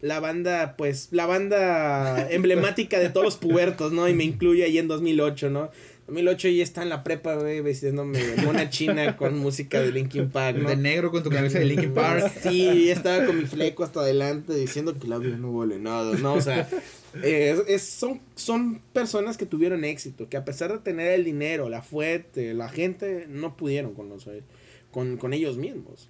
La 0.00 0.18
banda, 0.18 0.74
pues, 0.76 1.08
la 1.12 1.26
banda 1.26 2.28
emblemática 2.32 2.98
de 2.98 3.08
todos 3.10 3.24
los 3.24 3.36
pubertos, 3.36 3.92
¿no? 3.92 4.08
Y 4.08 4.14
me 4.14 4.24
incluye 4.24 4.64
ahí 4.64 4.78
en 4.78 4.88
2008, 4.88 5.48
¿no? 5.48 5.70
2008 6.06 6.48
ya 6.48 6.62
está 6.62 6.82
en 6.82 6.88
la 6.88 7.02
prepa, 7.02 7.34
güey, 7.34 7.60
vestiéndome 7.60 8.20
mona 8.44 8.70
china 8.70 9.16
con 9.16 9.36
música 9.38 9.80
de 9.80 9.90
Linkin 9.90 10.30
Park, 10.30 10.58
¿no? 10.58 10.68
De 10.68 10.76
negro 10.76 11.10
con 11.10 11.22
tu 11.24 11.30
camisa 11.30 11.58
de 11.58 11.64
Linkin 11.64 11.92
Park. 11.92 12.32
Sí, 12.42 12.90
estaba 12.90 13.26
con 13.26 13.38
mi 13.38 13.44
fleco 13.46 13.82
hasta 13.82 14.00
adelante 14.00 14.54
diciendo 14.54 14.96
que 14.98 15.08
la 15.08 15.18
vida 15.18 15.36
no 15.36 15.52
vale 15.52 15.78
nada, 15.80 16.16
¿no? 16.18 16.34
O 16.34 16.40
sea, 16.40 16.68
eh, 17.22 17.56
es- 17.56 17.64
es- 17.68 17.82
son, 17.88 18.20
son 18.36 18.80
personas 18.92 19.36
que 19.36 19.46
tuvieron 19.46 19.84
éxito, 19.84 20.28
que 20.28 20.36
a 20.36 20.44
pesar 20.44 20.72
de 20.72 20.78
tener 20.78 21.10
el 21.12 21.24
dinero, 21.24 21.68
la 21.68 21.82
fuente, 21.82 22.54
la 22.54 22.68
gente, 22.68 23.26
no 23.28 23.56
pudieron 23.56 23.94
con, 23.94 24.08
los, 24.08 24.28
con, 24.92 25.16
con 25.16 25.32
ellos 25.32 25.56
mismos. 25.56 26.08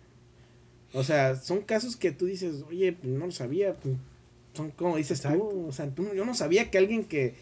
O 0.93 1.05
sea, 1.05 1.37
son 1.37 1.63
casos 1.63 1.97
que 1.97 2.13
tú 2.13 2.27
dices, 2.27 2.65
oye, 2.69 2.97
no 3.03 3.27
lo 3.27 3.33
sabía, 3.33 3.75
pues, 3.75 3.95
son 4.55 4.71
como 4.73 4.97
dices 4.99 5.19
Exacto. 5.21 5.49
tú, 5.51 5.67
o 5.69 5.73
sea, 5.73 5.89
tú- 5.89 6.09
yo 6.15 6.25
no 6.27 6.35
sabía 6.35 6.71
que 6.71 6.77
alguien 6.79 7.05
que 7.05 7.35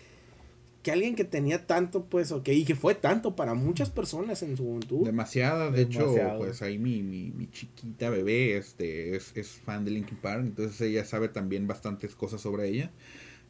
que 0.85 0.93
alguien 0.93 1.17
que 1.17 1.25
tenía 1.25 1.67
tanto, 1.67 2.05
pues, 2.05 2.31
o 2.31 2.43
que, 2.43 2.53
y 2.55 2.65
que 2.65 2.77
fue 2.77 2.95
tanto 2.95 3.35
para 3.35 3.55
muchas 3.55 3.91
personas 3.91 4.43
en 4.43 4.57
su 4.57 4.65
juventud. 4.65 5.05
Demasiada, 5.05 5.71
de 5.71 5.83
hecho, 5.83 6.15
pues 6.37 6.61
ahí 6.63 6.79
mi, 6.79 7.03
mi, 7.03 7.33
mi 7.33 7.51
chiquita 7.51 8.11
bebé 8.11 8.57
este, 8.59 9.17
es, 9.17 9.33
es 9.35 9.49
fan 9.49 9.85
de 9.85 9.93
Linkin 9.93 10.19
Park, 10.19 10.43
entonces 10.45 10.79
ella 10.83 11.05
sabe 11.05 11.29
también 11.29 11.67
bastantes 11.67 12.15
cosas 12.15 12.43
sobre 12.43 12.69
ella. 12.69 12.93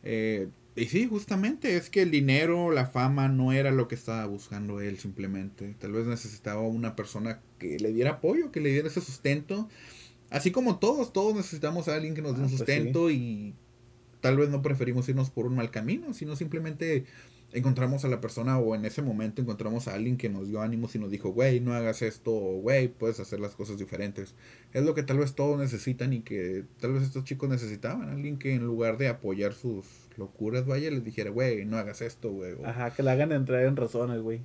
Eh, 0.04 0.48
y 0.76 0.86
sí, 0.86 1.06
justamente 1.06 1.76
es 1.76 1.90
que 1.90 2.02
el 2.02 2.12
dinero, 2.12 2.70
la 2.70 2.86
fama 2.86 3.28
no 3.28 3.52
era 3.52 3.72
lo 3.72 3.88
que 3.88 3.96
estaba 3.96 4.24
buscando 4.26 4.80
él 4.80 4.98
simplemente. 4.98 5.74
Tal 5.80 5.90
vez 5.90 6.06
necesitaba 6.06 6.60
una 6.62 6.94
persona 6.94 7.40
que 7.58 7.78
le 7.80 7.92
diera 7.92 8.12
apoyo, 8.12 8.52
que 8.52 8.60
le 8.60 8.70
diera 8.70 8.86
ese 8.88 9.00
sustento. 9.00 9.68
Así 10.30 10.52
como 10.52 10.78
todos, 10.78 11.12
todos 11.12 11.34
necesitamos 11.34 11.88
a 11.88 11.96
alguien 11.96 12.14
que 12.14 12.22
nos 12.22 12.36
dé 12.36 12.42
Ah, 12.42 12.44
un 12.44 12.48
pues 12.48 12.58
sustento 12.58 13.10
y 13.10 13.54
tal 14.24 14.38
vez 14.38 14.48
no 14.48 14.62
preferimos 14.62 15.06
irnos 15.06 15.28
por 15.28 15.44
un 15.44 15.54
mal 15.54 15.70
camino, 15.70 16.14
sino 16.14 16.34
simplemente 16.34 17.04
encontramos 17.52 18.06
a 18.06 18.08
la 18.08 18.22
persona 18.22 18.58
o 18.58 18.74
en 18.74 18.86
ese 18.86 19.02
momento 19.02 19.42
encontramos 19.42 19.86
a 19.86 19.92
alguien 19.92 20.16
que 20.16 20.30
nos 20.30 20.48
dio 20.48 20.62
ánimos 20.62 20.94
y 20.94 20.98
nos 20.98 21.10
dijo, 21.10 21.28
güey, 21.28 21.60
no 21.60 21.74
hagas 21.74 22.00
esto, 22.00 22.34
o 22.34 22.58
güey, 22.62 22.88
puedes 22.88 23.20
hacer 23.20 23.38
las 23.38 23.54
cosas 23.54 23.76
diferentes. 23.76 24.34
Es 24.72 24.82
lo 24.82 24.94
que 24.94 25.02
tal 25.02 25.18
vez 25.18 25.34
todos 25.34 25.58
necesitan 25.58 26.14
y 26.14 26.22
que 26.22 26.64
tal 26.80 26.94
vez 26.94 27.02
estos 27.02 27.24
chicos 27.24 27.50
necesitaban, 27.50 28.08
alguien 28.08 28.38
que 28.38 28.54
en 28.54 28.64
lugar 28.64 28.96
de 28.96 29.08
apoyar 29.08 29.52
sus 29.52 29.84
locuras, 30.16 30.64
vaya, 30.64 30.90
les 30.90 31.04
dijera, 31.04 31.28
güey, 31.28 31.66
no 31.66 31.76
hagas 31.76 32.00
esto, 32.00 32.30
güey. 32.30 32.54
Ajá, 32.64 32.94
que 32.94 33.02
la 33.02 33.12
hagan 33.12 33.30
entrar 33.30 33.62
en 33.66 33.76
razones, 33.76 34.22
güey. 34.22 34.40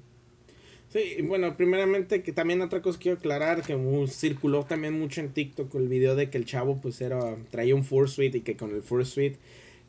Sí, 0.89 0.99
y 1.19 1.21
bueno, 1.21 1.55
primeramente 1.55 2.21
que 2.21 2.33
también 2.33 2.61
otra 2.61 2.81
cosa 2.81 2.99
quiero 2.99 3.17
aclarar, 3.17 3.61
que 3.61 3.77
circuló 4.09 4.65
también 4.65 4.99
mucho 4.99 5.21
en 5.21 5.29
TikTok 5.29 5.73
el 5.75 5.87
video 5.87 6.17
de 6.17 6.29
que 6.29 6.37
el 6.37 6.43
chavo 6.43 6.81
pues 6.81 6.99
era, 6.99 7.37
traía 7.49 7.75
un 7.75 7.85
Fursuit 7.85 8.35
y 8.35 8.41
que 8.41 8.57
con 8.57 8.71
el 8.71 8.81
Fursuit 8.81 9.37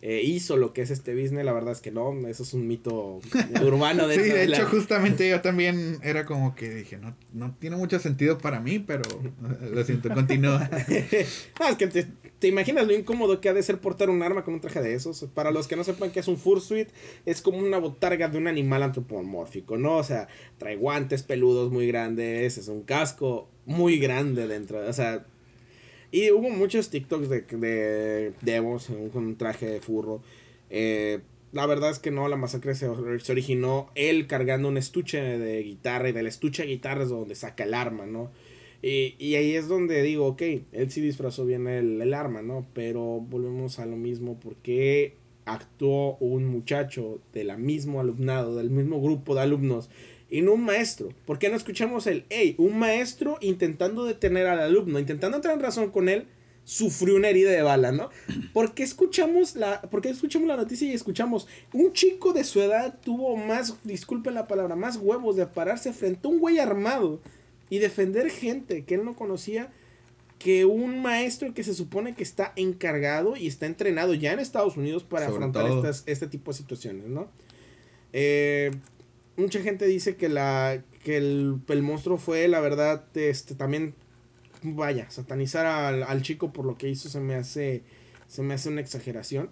eh, 0.03 0.23
hizo 0.25 0.57
lo 0.57 0.73
que 0.73 0.81
es 0.83 0.91
este 0.91 1.15
business, 1.15 1.45
la 1.45 1.53
verdad 1.53 1.73
es 1.73 1.81
que 1.81 1.91
no, 1.91 2.13
eso 2.27 2.43
es 2.43 2.55
un 2.55 2.67
mito 2.67 3.21
urbano 3.63 4.05
Sí, 4.05 4.17
dentro 4.17 4.25
de 4.35 4.39
de 4.39 4.45
hecho, 4.45 4.63
la- 4.63 4.69
justamente 4.69 5.29
yo 5.29 5.41
también 5.43 5.99
era 6.03 6.25
como 6.25 6.55
que 6.55 6.71
dije, 6.71 6.97
no, 6.97 7.15
no 7.35 7.55
tiene 7.59 7.77
mucho 7.77 7.99
sentido 7.99 8.39
para 8.39 8.61
mí, 8.61 8.79
pero 8.79 9.03
lo 9.73 9.85
siento, 9.85 10.09
continúa. 10.15 10.69
Ah, 11.61 11.71
es 11.71 11.77
que 11.77 11.87
te, 11.89 12.07
te 12.39 12.49
imaginas 12.49 12.87
lo 12.87 12.95
incómodo 12.95 13.41
que 13.41 13.49
ha 13.51 13.53
de 13.55 13.63
ser 13.63 13.79
portar 13.79 14.09
un 14.09 14.23
arma 14.23 14.45
con 14.45 14.55
un 14.55 14.61
traje 14.61 14.81
de 14.81 14.95
esos. 14.95 15.27
Para 15.35 15.51
los 15.51 15.69
que 15.69 15.77
no 15.77 15.85
sepan 15.85 16.11
qué 16.11 16.21
es 16.21 16.29
un 16.29 16.39
fursuit, 16.39 16.89
es 17.27 17.43
como 17.43 17.59
una 17.59 17.77
botarga 17.79 18.29
de 18.29 18.39
un 18.39 18.47
animal 18.47 18.83
antropomórfico, 18.83 19.77
¿no? 19.77 19.97
O 19.97 20.05
sea, 20.05 20.29
trae 20.57 20.77
guantes 20.77 21.23
peludos 21.23 21.71
muy 21.71 21.87
grandes, 21.87 22.57
es 22.57 22.69
un 22.69 22.83
casco 22.83 23.49
muy 23.67 23.99
grande 23.99 24.47
dentro, 24.49 24.79
o 24.89 24.93
sea... 24.93 25.27
Y 26.13 26.31
hubo 26.31 26.51
muchos 26.51 26.91
TikToks 26.91 27.29
de, 27.29 27.43
de 27.43 28.33
Devos 28.43 28.89
con 29.13 29.27
un 29.27 29.37
traje 29.37 29.67
de 29.67 29.81
furro. 29.81 30.23
Eh, 30.71 31.21
la 31.53 31.67
verdad 31.67 31.91
es 31.91 31.99
que 31.99 32.11
no, 32.11 32.29
la 32.29 32.37
masacre 32.37 32.75
se, 32.75 32.89
se 33.21 33.33
originó 33.33 33.91
él 33.95 34.27
cargando 34.27 34.69
un 34.69 34.77
estuche 34.77 35.21
de 35.21 35.63
guitarra 35.63 36.09
y 36.09 36.13
del 36.13 36.27
estuche 36.27 36.63
de 36.63 36.69
guitarra 36.69 37.03
es 37.03 37.09
donde 37.09 37.35
saca 37.35 37.65
el 37.65 37.75
arma, 37.75 38.07
¿no? 38.07 38.31
Y, 38.83 39.15
y 39.19 39.35
ahí 39.35 39.55
es 39.55 39.69
donde 39.69 40.03
digo, 40.03 40.27
ok, 40.27 40.43
él 40.73 40.91
sí 40.91 41.01
disfrazó 41.01 41.45
bien 41.45 41.67
el, 41.67 42.01
el 42.01 42.15
arma, 42.15 42.41
¿no? 42.41 42.67
Pero 42.73 43.21
volvemos 43.21 43.79
a 43.79 43.87
lo 43.87 43.97
mismo, 43.97 44.39
porque 44.41 45.15
actuó 45.45 46.17
un 46.19 46.47
muchacho 46.47 47.21
de 47.33 47.45
la 47.45 47.57
mismo 47.57 48.01
alumnado, 48.01 48.57
del 48.57 48.71
mismo 48.71 49.01
grupo 49.03 49.35
de 49.35 49.43
alumnos, 49.43 49.91
y 50.31 50.43
no 50.43 50.53
un 50.53 50.65
maestro? 50.65 51.09
¿Por 51.27 51.39
qué 51.39 51.49
no 51.49 51.57
escuchamos 51.57 52.07
el, 52.07 52.25
hey, 52.31 52.55
un 52.59 52.79
maestro 52.79 53.39
intentando 53.41 54.05
detener 54.05 54.47
al 54.47 54.61
alumno, 54.61 54.99
intentando 54.99 55.37
entrar 55.37 55.55
en 55.55 55.61
razón 55.61 55.91
con 55.91 56.09
él, 56.09 56.27
sufrió 56.65 57.17
una 57.17 57.29
herida 57.29 57.51
de 57.51 57.63
bala, 57.63 57.91
¿no? 57.93 58.11
¿Por 58.53 58.75
qué 58.75 58.83
escuchamos 58.83 59.57
la, 59.57 59.81
por 59.83 60.01
qué 60.01 60.11
escuchamos 60.11 60.47
la 60.47 60.57
noticia 60.57 60.89
y 60.89 60.93
escuchamos 60.93 61.49
un 61.73 61.93
chico 61.93 62.33
de 62.33 62.45
su 62.45 62.61
edad 62.61 62.99
tuvo 63.03 63.37
más, 63.37 63.75
disculpen 63.85 64.35
la 64.35 64.47
palabra, 64.47 64.77
más 64.77 64.97
huevos 64.97 65.37
de 65.37 65.47
pararse 65.47 65.93
frente 65.93 66.29
a 66.29 66.31
un 66.31 66.39
güey 66.39 66.59
armado 66.59 67.21
y 67.69 67.79
defender 67.79 68.31
gente 68.31 68.85
que 68.85 68.95
él 68.95 69.05
no 69.05 69.17
conocía 69.17 69.73
que 70.39 70.65
un 70.65 71.03
maestro 71.03 71.53
que 71.53 71.63
se 71.63 71.75
supone 71.75 72.15
que 72.15 72.23
está 72.23 72.53
encargado 72.57 73.37
y 73.37 73.47
está 73.47 73.67
entrenado 73.67 74.15
ya 74.15 74.33
en 74.33 74.39
Estados 74.39 74.77
Unidos 74.77 75.05
para 75.05 75.27
Sobre 75.27 75.45
afrontar 75.45 75.71
estas, 75.71 76.03
este 76.07 76.27
tipo 76.29 76.51
de 76.51 76.57
situaciones, 76.57 77.07
¿no? 77.07 77.29
Eh, 78.13 78.71
mucha 79.41 79.61
gente 79.61 79.87
dice 79.87 80.17
que 80.17 80.29
la 80.29 80.83
que 81.03 81.17
el, 81.17 81.61
el 81.69 81.83
monstruo 81.83 82.19
fue, 82.19 82.47
la 82.49 82.61
verdad, 82.61 83.05
este, 83.15 83.55
también, 83.55 83.95
vaya, 84.63 85.11
satanizar 85.11 85.67
al, 85.67 86.03
al 86.03 86.23
chico 86.23 86.53
por 86.53 86.65
lo 86.65 86.77
que 86.77 86.89
hizo 86.89 87.09
se 87.09 87.21
me 87.21 87.35
hace, 87.35 87.83
se 88.29 88.43
me 88.43 88.55
hace 88.55 88.69
una 88.69 88.81
exageración. 88.81 89.51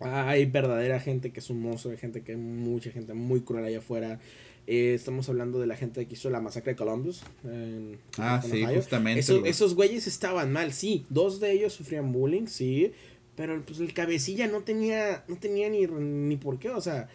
Hay 0.00 0.46
verdadera 0.46 0.98
gente 0.98 1.30
que 1.30 1.40
es 1.40 1.50
un 1.50 1.60
monstruo, 1.60 1.92
hay 1.92 1.98
gente 1.98 2.22
que 2.22 2.32
hay 2.32 2.38
mucha 2.38 2.90
gente 2.90 3.12
muy 3.12 3.42
cruel 3.42 3.64
allá 3.64 3.78
afuera. 3.78 4.18
Eh, 4.66 4.94
estamos 4.94 5.28
hablando 5.28 5.60
de 5.60 5.66
la 5.66 5.76
gente 5.76 6.06
que 6.06 6.14
hizo 6.14 6.30
la 6.30 6.40
masacre 6.40 6.72
de 6.72 6.76
Columbus. 6.76 7.22
En, 7.44 7.98
ah, 8.16 8.40
en 8.42 8.50
sí, 8.50 8.64
justamente. 8.74 9.20
Esos 9.48 9.74
güeyes 9.74 10.06
estaban 10.06 10.52
mal, 10.52 10.72
sí. 10.72 11.04
Dos 11.10 11.38
de 11.38 11.52
ellos 11.52 11.74
sufrían 11.74 12.12
bullying, 12.12 12.46
sí. 12.46 12.92
Pero 13.36 13.62
pues 13.64 13.80
el 13.80 13.92
cabecilla 13.92 14.46
no 14.46 14.62
tenía, 14.62 15.24
no 15.28 15.36
tenía 15.36 15.68
ni, 15.68 15.86
ni 15.86 16.36
por 16.36 16.58
qué. 16.58 16.70
O 16.70 16.80
sea, 16.80 17.08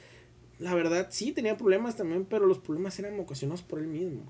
la 0.60 0.74
verdad 0.74 1.08
sí 1.10 1.32
tenía 1.32 1.58
problemas 1.58 1.98
también, 1.98 2.26
pero 2.26 2.46
los 2.46 2.60
problemas 2.60 2.98
eran 3.00 3.20
ocasionados 3.20 3.62
por 3.62 3.80
él 3.80 3.88
mismo. 3.88 4.24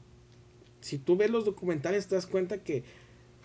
Si 0.82 0.98
tú 0.98 1.16
ves 1.18 1.30
los 1.30 1.46
documentales 1.46 2.08
te 2.08 2.16
das 2.16 2.28
cuenta 2.28 2.64
que 2.64 2.84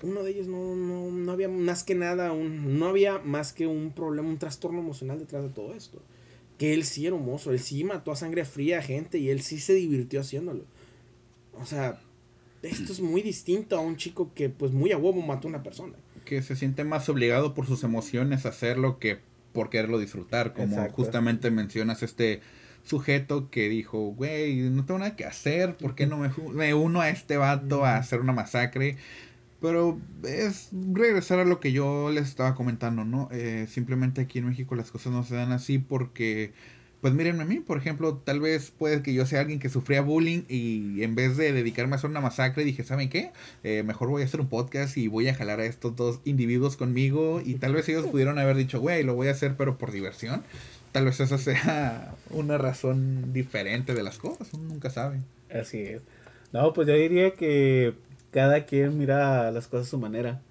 uno 0.03 0.23
de 0.23 0.31
ellos 0.31 0.47
no, 0.47 0.75
no, 0.77 1.11
no 1.11 1.33
había 1.33 1.49
más 1.49 1.85
que 1.85 1.95
nada, 1.95 2.33
un, 2.33 2.79
no 2.79 2.87
había 2.87 3.19
más 3.19 3.53
que 3.53 3.67
un 3.67 3.93
problema, 3.93 4.29
un 4.29 4.39
trastorno 4.39 4.81
emocional 4.81 5.19
detrás 5.19 5.43
de 5.43 5.51
todo 5.51 5.75
esto. 5.75 6.03
Que 6.59 6.75
él 6.75 6.85
sí 6.85 7.07
era 7.07 7.17
un 7.17 7.25
monstruo, 7.25 7.55
él 7.55 7.61
sí 7.61 7.85
mató 7.85 8.13
a 8.13 8.17
sangre 8.17 8.45
fría 8.45 8.79
a 8.79 8.83
gente 8.83 9.19
y 9.19 9.31
él 9.31 9.41
sí 9.43 9.59
se 9.59 9.75
divirtió 9.75 10.21
haciéndolo. 10.21 10.65
O 11.55 11.67
sea, 11.67 12.01
esto 12.63 12.93
es 12.93 13.01
muy 13.01 13.23
distinto 13.23 13.77
a 13.77 13.81
un 13.81 13.97
chico 13.97 14.33
que 14.35 14.49
pues 14.49 14.73
muy 14.73 14.93
a 14.93 14.99
huevo 14.99 15.21
mató 15.23 15.49
a 15.49 15.51
una 15.51 15.63
persona. 15.63 15.95
que 16.25 16.43
se 16.43 16.57
siente 16.57 16.85
más 16.85 17.09
obligado 17.09 17.55
por 17.55 17.67
sus 17.67 17.83
emociones 17.83 18.47
a 18.47 18.51
hacerlo 18.51 18.99
que 18.99 19.19
por 19.53 19.69
quererlo 19.69 19.99
disfrutar. 19.99 20.53
Como 20.53 20.75
Exacto. 20.75 20.95
justamente 20.95 21.51
mencionas 21.51 22.03
este 22.03 22.41
sujeto 22.85 23.51
que 23.51 23.69
dijo, 23.69 23.99
güey, 24.13 24.57
no 24.71 24.85
tengo 24.85 24.99
nada 24.99 25.17
que 25.17 25.25
hacer, 25.25 25.77
¿por 25.77 25.95
qué 25.95 26.07
no 26.07 26.17
me, 26.17 26.31
me 26.53 26.75
uno 26.75 27.01
a 27.01 27.11
este 27.11 27.37
vato 27.37 27.85
a 27.85 27.97
hacer 27.97 28.21
una 28.21 28.33
masacre? 28.33 28.97
Pero 29.61 29.99
es 30.25 30.71
regresar 30.73 31.39
a 31.39 31.45
lo 31.45 31.61
que 31.61 31.73
yo 31.73 32.11
les 32.11 32.29
estaba 32.29 32.55
comentando, 32.55 33.05
¿no? 33.05 33.29
Eh, 33.31 33.67
simplemente 33.69 34.23
aquí 34.23 34.39
en 34.39 34.47
México 34.47 34.75
las 34.75 34.91
cosas 34.91 35.13
no 35.13 35.23
se 35.23 35.35
dan 35.35 35.53
así 35.53 35.79
porque, 35.79 36.55
pues 37.03 37.13
mírenme 37.13 37.43
a 37.43 37.47
mí, 37.47 37.61
por 37.61 37.77
ejemplo, 37.77 38.17
tal 38.17 38.41
vez 38.41 38.71
puede 38.71 39.03
que 39.03 39.13
yo 39.13 39.27
sea 39.27 39.41
alguien 39.41 39.59
que 39.59 39.69
sufría 39.69 40.01
bullying 40.01 40.45
y 40.49 41.03
en 41.03 41.15
vez 41.15 41.37
de 41.37 41.53
dedicarme 41.53 41.93
a 41.95 41.97
hacer 41.97 42.09
una 42.09 42.23
masacre 42.23 42.65
dije, 42.65 42.85
¿saben 42.85 43.11
qué? 43.11 43.33
Eh, 43.63 43.83
mejor 43.83 44.09
voy 44.09 44.23
a 44.23 44.25
hacer 44.25 44.41
un 44.41 44.49
podcast 44.49 44.97
y 44.97 45.09
voy 45.09 45.29
a 45.29 45.35
jalar 45.35 45.61
a 45.61 45.67
estos 45.67 45.95
dos 45.95 46.21
individuos 46.25 46.79
conmigo 46.79 47.43
y 47.45 47.57
tal 47.57 47.75
vez 47.75 47.87
ellos 47.91 48.07
pudieron 48.07 48.39
haber 48.39 48.57
dicho, 48.57 48.81
güey, 48.81 49.03
lo 49.03 49.15
voy 49.15 49.29
a 49.29 49.33
hacer 49.33 49.57
pero 49.59 49.77
por 49.77 49.93
diversión. 49.93 50.43
Tal 50.93 51.05
vez 51.05 51.21
esa 51.21 51.39
sea 51.39 52.15
una 52.31 52.59
razón 52.59 53.33
diferente 53.33 53.95
de 53.95 54.03
las 54.03 54.19
cosas, 54.19 54.53
uno 54.55 54.65
nunca 54.65 54.91
sabe. 54.91 55.21
Así 55.53 55.83
es. 55.83 56.03
No, 56.53 56.73
pues 56.73 56.89
yo 56.89 56.95
diría 56.95 57.33
que 57.33 57.95
cada 58.33 58.65
quien 58.67 58.99
mira 58.99 59.51
las 59.53 59.69
cosas 59.69 59.87
a 59.87 59.91
su 59.91 59.99
manera. 59.99 60.43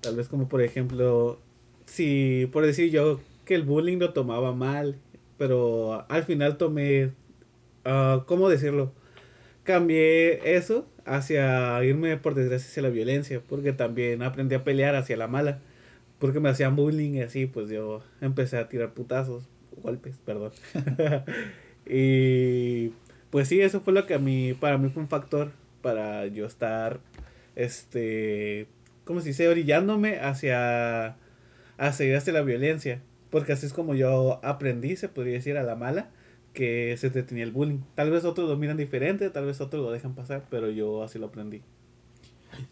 Tal 0.00 0.16
vez 0.16 0.28
como 0.28 0.48
por 0.48 0.62
ejemplo, 0.62 1.38
si 1.86 2.48
por 2.52 2.64
decir 2.64 2.90
yo 2.90 3.20
que 3.44 3.54
el 3.54 3.62
bullying 3.62 3.98
lo 3.98 4.12
tomaba 4.12 4.54
mal, 4.54 4.96
pero 5.38 6.06
al 6.08 6.24
final 6.24 6.56
tomé, 6.56 7.12
ah, 7.84 8.24
¿cómo 8.26 8.48
decirlo? 8.48 8.92
Cambié 9.64 10.56
eso 10.56 10.86
hacia 11.04 11.82
irme 11.84 12.16
por 12.16 12.34
desgracia 12.34 12.68
hacia 12.68 12.82
la 12.82 12.88
violencia, 12.90 13.42
porque 13.46 13.72
también 13.72 14.22
aprendí 14.22 14.54
a 14.54 14.64
pelear 14.64 14.94
hacia 14.94 15.16
la 15.16 15.28
mala, 15.28 15.60
porque 16.18 16.40
me 16.40 16.48
hacían 16.48 16.76
bullying 16.76 17.12
y 17.14 17.22
así, 17.22 17.46
pues 17.46 17.68
yo 17.68 18.02
empecé 18.20 18.58
a 18.58 18.68
tirar 18.68 18.94
putazos, 18.94 19.48
golpes, 19.82 20.18
perdón. 20.24 20.52
y 21.86 22.90
pues 23.30 23.48
sí, 23.48 23.60
eso 23.60 23.80
fue 23.80 23.92
lo 23.92 24.06
que 24.06 24.14
a 24.14 24.18
mí, 24.18 24.54
para 24.54 24.78
mí 24.78 24.88
fue 24.90 25.02
un 25.02 25.08
factor 25.08 25.50
para 25.82 26.26
yo 26.26 26.46
estar, 26.46 27.00
este, 27.56 28.66
¿cómo 29.04 29.20
se 29.20 29.28
dice? 29.28 29.48
Orillándome 29.48 30.18
hacia, 30.20 31.16
hacia 31.76 32.16
hacia 32.16 32.32
la 32.32 32.42
violencia. 32.42 33.02
Porque 33.30 33.52
así 33.52 33.66
es 33.66 33.72
como 33.72 33.94
yo 33.94 34.40
aprendí, 34.44 34.94
se 34.94 35.08
podría 35.08 35.34
decir, 35.34 35.58
a 35.58 35.64
la 35.64 35.74
mala, 35.74 36.10
que 36.52 36.96
se 36.96 37.10
detenía 37.10 37.44
el 37.44 37.50
bullying. 37.50 37.80
Tal 37.96 38.10
vez 38.10 38.24
otros 38.24 38.48
lo 38.48 38.56
miran 38.56 38.76
diferente, 38.76 39.28
tal 39.30 39.46
vez 39.46 39.60
otros 39.60 39.84
lo 39.84 39.90
dejan 39.90 40.14
pasar, 40.14 40.44
pero 40.50 40.70
yo 40.70 41.02
así 41.02 41.18
lo 41.18 41.26
aprendí. 41.26 41.62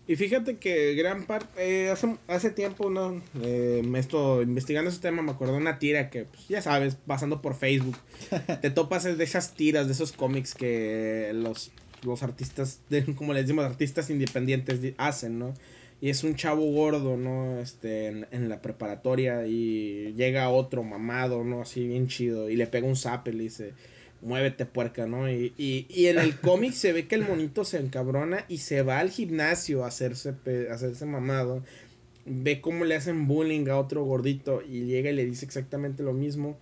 Y 0.07 0.17
fíjate 0.17 0.59
que 0.59 0.95
gran 0.95 1.25
parte, 1.25 1.91
hace, 1.91 2.17
hace 2.29 2.51
tiempo, 2.51 2.91
¿no? 2.91 3.23
Eh, 3.43 3.83
me 3.85 3.99
estoy 3.99 4.45
investigando 4.45 4.91
ese 4.91 5.01
tema, 5.01 5.23
me 5.23 5.31
acuerdo 5.33 5.55
de 5.55 5.61
una 5.61 5.79
tira 5.79 6.11
que, 6.11 6.25
pues, 6.25 6.49
ya 6.49 6.61
sabes, 6.63 6.97
pasando 7.07 7.41
por 7.43 7.55
Facebook, 7.55 7.97
te 8.61 8.71
topas 8.71 9.05
de 9.05 9.25
esas 9.25 9.55
tiras, 9.55 9.87
de 9.87 9.93
esos 9.93 10.13
cómics 10.13 10.55
que 10.55 11.31
los, 11.35 11.73
los 12.05 12.23
artistas, 12.23 12.81
de, 12.91 13.05
como 13.15 13.33
les 13.33 13.45
decimos, 13.45 13.65
artistas 13.65 14.11
independientes 14.11 14.83
di- 14.83 14.95
hacen, 14.99 15.39
¿no? 15.39 15.55
Y 16.01 16.11
es 16.11 16.25
un 16.25 16.35
chavo 16.35 16.65
gordo, 16.73 17.17
¿no? 17.17 17.61
Este, 17.61 18.09
en, 18.09 18.27
en 18.33 18.49
la 18.49 18.61
preparatoria 18.61 19.47
y 19.47 20.13
llega 20.17 20.49
otro 20.49 20.83
mamado, 20.83 21.45
¿no? 21.45 21.63
Así 21.63 21.87
bien 21.87 22.09
chido 22.09 22.51
y 22.51 22.57
le 22.57 22.67
pega 22.67 22.89
un 22.89 22.97
zape 22.97 23.31
y 23.31 23.35
le 23.35 23.43
dice, 23.45 23.73
muévete 24.23 24.67
puerca, 24.67 25.07
¿no? 25.07 25.31
Y, 25.31 25.53
y, 25.59 25.87
y 25.91 26.07
en 26.07 26.19
el 26.19 26.37
cómic 26.41 26.73
se 26.73 26.93
ve 26.93 27.07
que 27.07 27.17
el 27.17 27.23
monito 27.27 27.65
se 27.65 27.79
encabrona 27.79 28.45
y 28.49 28.59
se 28.59 28.83
va 28.83 28.99
al 29.01 29.11
gimnasio 29.11 29.85
a 29.85 29.89
hacerse, 29.89 30.33
pe- 30.33 30.71
a 30.71 30.75
hacerse 30.75 31.05
mamado. 31.07 31.63
Ve 32.25 32.61
cómo 32.61 32.85
le 32.85 32.95
hacen 32.95 33.27
bullying 33.27 33.69
a 33.69 33.77
otro 33.79 34.05
gordito 34.05 34.63
y 34.63 34.85
llega 34.85 35.11
y 35.11 35.15
le 35.15 35.25
dice 35.27 35.45
exactamente 35.45 36.03
lo 36.03 36.13
mismo. 36.13 36.57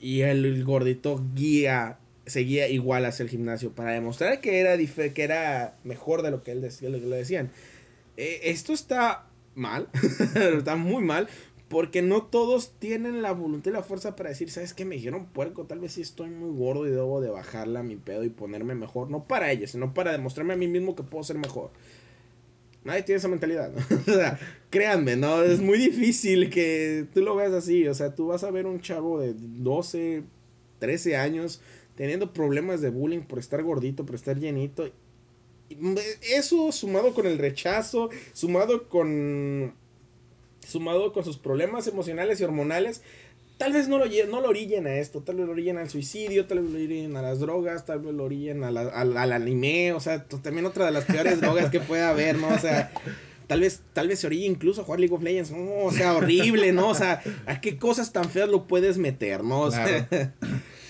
Y 0.00 0.20
el, 0.22 0.44
el 0.44 0.64
gordito 0.64 1.24
guía, 1.34 1.98
seguía 2.26 2.68
igual 2.68 3.04
hacia 3.04 3.22
el 3.22 3.30
gimnasio 3.30 3.70
para 3.72 3.92
demostrar 3.92 4.40
que 4.40 4.58
era, 4.58 4.76
que 4.76 5.22
era 5.22 5.76
mejor 5.84 6.22
de 6.22 6.30
lo 6.30 6.42
que 6.42 6.50
él 6.52 6.60
decía, 6.60 6.88
lo 6.90 7.00
que 7.00 7.06
le 7.06 7.16
decían. 7.16 7.50
Eh, 8.16 8.40
esto 8.50 8.72
está 8.72 9.26
mal, 9.54 9.88
está 10.58 10.76
muy 10.76 11.02
mal, 11.02 11.28
porque 11.68 12.00
no 12.00 12.22
todos 12.22 12.72
tienen 12.78 13.20
la 13.20 13.32
voluntad 13.32 13.70
y 13.70 13.74
la 13.74 13.82
fuerza 13.82 14.16
para 14.16 14.30
decir, 14.30 14.50
¿sabes 14.50 14.72
qué? 14.72 14.84
Me 14.86 14.94
dijeron 14.94 15.26
puerco, 15.26 15.64
tal 15.64 15.80
vez 15.80 15.92
sí 15.92 16.00
estoy 16.00 16.30
muy 16.30 16.56
gordo 16.56 16.86
y 16.86 16.90
debo 16.90 17.20
de 17.20 17.28
bajarla 17.28 17.80
a 17.80 17.82
mi 17.82 17.96
pedo 17.96 18.24
y 18.24 18.30
ponerme 18.30 18.74
mejor. 18.74 19.10
No 19.10 19.24
para 19.24 19.52
ellos, 19.52 19.72
sino 19.72 19.92
para 19.92 20.12
demostrarme 20.12 20.54
a 20.54 20.56
mí 20.56 20.66
mismo 20.66 20.96
que 20.96 21.02
puedo 21.02 21.22
ser 21.24 21.36
mejor. 21.36 21.70
Nadie 22.84 23.02
tiene 23.02 23.18
esa 23.18 23.28
mentalidad, 23.28 23.70
¿no? 23.70 23.80
o 24.12 24.16
sea, 24.16 24.38
créanme, 24.70 25.16
¿no? 25.16 25.42
Es 25.42 25.60
muy 25.60 25.76
difícil 25.78 26.48
que 26.48 27.06
tú 27.12 27.20
lo 27.20 27.36
veas 27.36 27.52
así. 27.52 27.86
O 27.86 27.92
sea, 27.94 28.14
tú 28.14 28.28
vas 28.28 28.44
a 28.44 28.50
ver 28.50 28.64
un 28.64 28.80
chavo 28.80 29.20
de 29.20 29.34
12, 29.36 30.22
13 30.78 31.16
años 31.16 31.60
teniendo 31.96 32.32
problemas 32.32 32.80
de 32.80 32.88
bullying 32.88 33.22
por 33.22 33.40
estar 33.40 33.62
gordito, 33.62 34.06
por 34.06 34.14
estar 34.14 34.38
llenito. 34.38 34.86
Y 35.68 35.76
Eso 36.32 36.72
sumado 36.72 37.12
con 37.12 37.26
el 37.26 37.36
rechazo, 37.36 38.08
sumado 38.32 38.88
con 38.88 39.74
sumado 40.68 41.12
con 41.12 41.24
sus 41.24 41.38
problemas 41.38 41.86
emocionales 41.86 42.40
y 42.40 42.44
hormonales, 42.44 43.02
tal 43.56 43.72
vez 43.72 43.88
no 43.88 43.98
lo, 43.98 44.04
no 44.28 44.40
lo 44.40 44.48
orillen 44.48 44.86
a 44.86 44.96
esto, 44.98 45.20
tal 45.22 45.36
vez 45.36 45.46
lo 45.46 45.52
orillen 45.52 45.78
al 45.78 45.88
suicidio, 45.90 46.46
tal 46.46 46.60
vez 46.60 46.70
lo 46.70 46.76
orillen 46.78 47.16
a 47.16 47.22
las 47.22 47.40
drogas, 47.40 47.84
tal 47.86 48.00
vez 48.00 48.14
lo 48.14 48.24
orillen 48.24 48.62
a 48.64 48.70
la- 48.70 48.88
al, 48.88 49.16
al 49.16 49.32
anime, 49.32 49.92
o 49.92 50.00
sea, 50.00 50.24
también 50.24 50.66
otra 50.66 50.84
de 50.86 50.92
las 50.92 51.04
peores 51.04 51.40
drogas 51.40 51.70
que 51.70 51.80
puede 51.80 52.02
haber, 52.02 52.36
¿no? 52.38 52.48
O 52.48 52.58
sea, 52.58 52.92
tal 53.48 53.60
vez, 53.60 53.80
tal 53.94 54.06
vez 54.08 54.20
se 54.20 54.26
orille 54.28 54.46
incluso 54.46 54.82
a 54.82 54.84
jugar 54.84 55.00
League 55.00 55.14
of 55.14 55.22
Legends, 55.22 55.50
no, 55.50 55.84
o 55.86 55.90
sea, 55.90 56.14
horrible, 56.14 56.72
¿no? 56.72 56.88
O 56.90 56.94
sea, 56.94 57.20
¿a 57.46 57.60
qué 57.60 57.78
cosas 57.78 58.12
tan 58.12 58.30
feas 58.30 58.48
lo 58.48 58.66
puedes 58.68 58.98
meter, 58.98 59.42
no? 59.42 59.62
O 59.62 59.70
sea. 59.70 60.08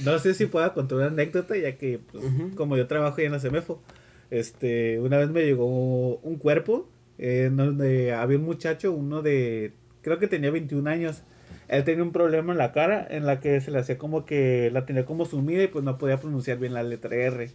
No 0.04 0.16
sé 0.20 0.32
si 0.34 0.46
pueda 0.46 0.74
contar 0.74 0.98
una 0.98 1.06
anécdota, 1.08 1.56
ya 1.56 1.76
que 1.76 1.98
pues, 1.98 2.22
como 2.54 2.76
yo 2.76 2.86
trabajo 2.86 3.18
ya 3.18 3.24
en 3.24 3.32
la 3.32 3.40
CEMEFO, 3.40 3.82
este, 4.30 5.00
una 5.00 5.18
vez 5.18 5.28
me 5.30 5.42
llegó 5.44 6.18
un 6.18 6.36
cuerpo 6.36 6.88
en 7.18 7.56
donde 7.56 8.12
había 8.12 8.38
un 8.38 8.44
muchacho, 8.44 8.92
uno 8.92 9.22
de, 9.22 9.72
creo 10.02 10.18
que 10.18 10.28
tenía 10.28 10.50
21 10.50 10.88
años. 10.88 11.22
Él 11.68 11.84
tenía 11.84 12.02
un 12.02 12.12
problema 12.12 12.52
en 12.52 12.58
la 12.58 12.72
cara 12.72 13.06
en 13.10 13.26
la 13.26 13.40
que 13.40 13.60
se 13.60 13.70
le 13.70 13.78
hacía 13.78 13.98
como 13.98 14.24
que 14.24 14.70
la 14.72 14.86
tenía 14.86 15.04
como 15.04 15.26
sumida 15.26 15.64
y 15.64 15.68
pues 15.68 15.84
no 15.84 15.98
podía 15.98 16.18
pronunciar 16.18 16.58
bien 16.58 16.74
la 16.74 16.82
letra 16.82 17.14
R. 17.14 17.50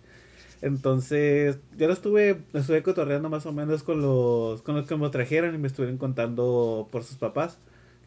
Entonces, 0.62 1.60
yo 1.78 1.88
lo 1.88 1.93
estuve, 1.93 2.38
lo 2.54 2.60
estuve 2.60 2.84
cotorreando 2.84 3.30
más 3.30 3.45
o 3.45 3.52
menos 3.52 3.84
con 3.84 4.02
los, 4.02 4.62
con 4.62 4.76
los 4.76 4.88
que 4.88 4.95
me 4.95 5.10
trajeron 5.10 5.56
y 5.56 5.58
me 5.58 5.67
estuvieron 5.67 5.97
contando 5.97 6.88
por 6.91 7.04
sus 7.04 7.17
papás 7.17 7.60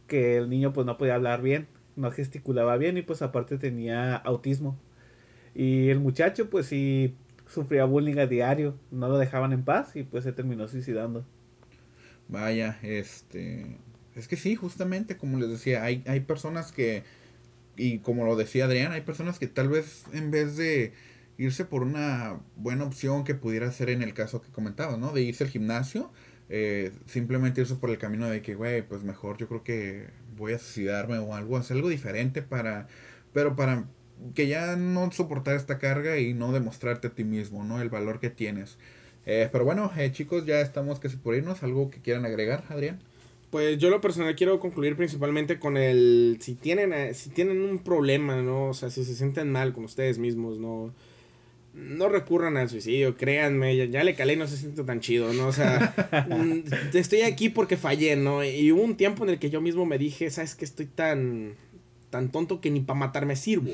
que 0.06 0.36
el 0.36 0.48
niño 0.48 0.72
pues 0.72 0.86
no 0.86 0.96
podía 0.96 1.16
hablar 1.16 1.42
bien, 1.42 1.66
no 1.96 2.10
gesticulaba 2.10 2.76
bien 2.76 2.96
y 2.96 3.02
pues 3.02 3.22
aparte 3.22 3.58
tenía 3.58 4.16
autismo. 4.16 4.78
Y 5.54 5.88
el 5.88 6.00
muchacho 6.00 6.50
pues 6.50 6.66
sí 6.66 7.14
sufría 7.48 7.84
bullying 7.84 8.18
a 8.18 8.26
diario, 8.26 8.74
no 8.90 9.08
lo 9.08 9.18
dejaban 9.18 9.52
en 9.52 9.64
paz 9.64 9.96
y 9.96 10.02
pues 10.04 10.24
se 10.24 10.32
terminó 10.32 10.68
suicidando. 10.68 11.24
Vaya, 12.28 12.78
este... 12.82 13.78
Es 14.14 14.28
que 14.28 14.36
sí, 14.36 14.54
justamente 14.56 15.16
como 15.16 15.38
les 15.38 15.50
decía, 15.50 15.84
hay, 15.84 16.02
hay 16.06 16.20
personas 16.20 16.72
que, 16.72 17.04
y 17.76 17.98
como 17.98 18.24
lo 18.24 18.34
decía 18.34 18.64
Adrián, 18.64 18.92
hay 18.92 19.02
personas 19.02 19.38
que 19.38 19.46
tal 19.46 19.68
vez 19.68 20.04
en 20.14 20.30
vez 20.30 20.56
de 20.56 20.94
irse 21.38 21.66
por 21.66 21.82
una 21.82 22.40
buena 22.56 22.84
opción 22.84 23.24
que 23.24 23.34
pudiera 23.34 23.70
ser 23.72 23.90
en 23.90 24.02
el 24.02 24.14
caso 24.14 24.40
que 24.40 24.50
comentaba, 24.50 24.96
¿no? 24.96 25.12
De 25.12 25.22
irse 25.22 25.44
al 25.44 25.50
gimnasio, 25.50 26.10
eh, 26.48 26.92
simplemente 27.06 27.60
irse 27.60 27.74
por 27.74 27.90
el 27.90 27.98
camino 27.98 28.28
de 28.28 28.40
que, 28.42 28.54
güey, 28.54 28.80
pues 28.86 29.02
mejor 29.02 29.36
yo 29.36 29.48
creo 29.48 29.62
que 29.62 30.08
voy 30.36 30.54
a 30.54 30.58
suicidarme 30.58 31.18
o 31.18 31.34
algo, 31.34 31.56
hacer 31.58 31.76
algo 31.76 31.88
diferente 31.90 32.42
para, 32.42 32.88
pero 33.32 33.54
para 33.56 33.86
que 34.34 34.46
ya 34.48 34.76
no 34.76 35.10
soportar 35.12 35.56
esta 35.56 35.78
carga 35.78 36.18
y 36.18 36.32
no 36.34 36.52
demostrarte 36.52 37.08
a 37.08 37.14
ti 37.14 37.24
mismo, 37.24 37.64
¿no? 37.64 37.80
El 37.82 37.90
valor 37.90 38.20
que 38.20 38.30
tienes. 38.30 38.78
Eh, 39.26 39.48
pero 39.50 39.64
bueno, 39.64 39.90
eh, 39.98 40.12
chicos, 40.12 40.46
ya 40.46 40.60
estamos 40.60 41.00
casi 41.00 41.16
por 41.16 41.34
irnos. 41.34 41.62
¿Algo 41.62 41.90
que 41.90 42.00
quieran 42.00 42.24
agregar, 42.24 42.64
Adrián? 42.68 43.00
Pues 43.50 43.78
yo 43.78 43.90
lo 43.90 44.00
personal 44.00 44.34
quiero 44.36 44.58
concluir 44.60 44.96
principalmente 44.96 45.58
con 45.58 45.76
el 45.76 46.38
si 46.40 46.54
tienen 46.54 46.92
eh, 46.92 47.14
si 47.14 47.30
tienen 47.30 47.60
un 47.62 47.78
problema, 47.78 48.42
¿no? 48.42 48.68
O 48.68 48.74
sea, 48.74 48.90
si 48.90 49.04
se 49.04 49.14
sienten 49.14 49.50
mal 49.50 49.72
con 49.72 49.84
ustedes 49.84 50.18
mismos, 50.18 50.58
no 50.58 50.92
no 51.74 52.08
recurran 52.08 52.56
al 52.56 52.70
suicidio, 52.70 53.18
créanme, 53.18 53.76
ya, 53.76 53.84
ya 53.84 54.02
le 54.02 54.14
calé 54.14 54.32
y 54.32 54.36
no 54.36 54.46
se 54.46 54.56
siente 54.56 54.82
tan 54.82 55.00
chido, 55.00 55.32
¿no? 55.34 55.48
O 55.48 55.52
sea, 55.52 56.26
mm, 56.28 56.96
estoy 56.96 57.20
aquí 57.20 57.50
porque 57.50 57.76
fallé, 57.76 58.16
¿no? 58.16 58.42
Y 58.42 58.72
hubo 58.72 58.82
un 58.82 58.96
tiempo 58.96 59.24
en 59.24 59.30
el 59.30 59.38
que 59.38 59.50
yo 59.50 59.60
mismo 59.60 59.84
me 59.84 59.98
dije, 59.98 60.30
¿sabes 60.30 60.54
que 60.54 60.64
estoy 60.64 60.86
tan 60.86 61.54
tan 62.10 62.30
tonto 62.30 62.60
que 62.60 62.70
ni 62.70 62.80
para 62.80 62.98
matarme 62.98 63.36
sirvo? 63.36 63.72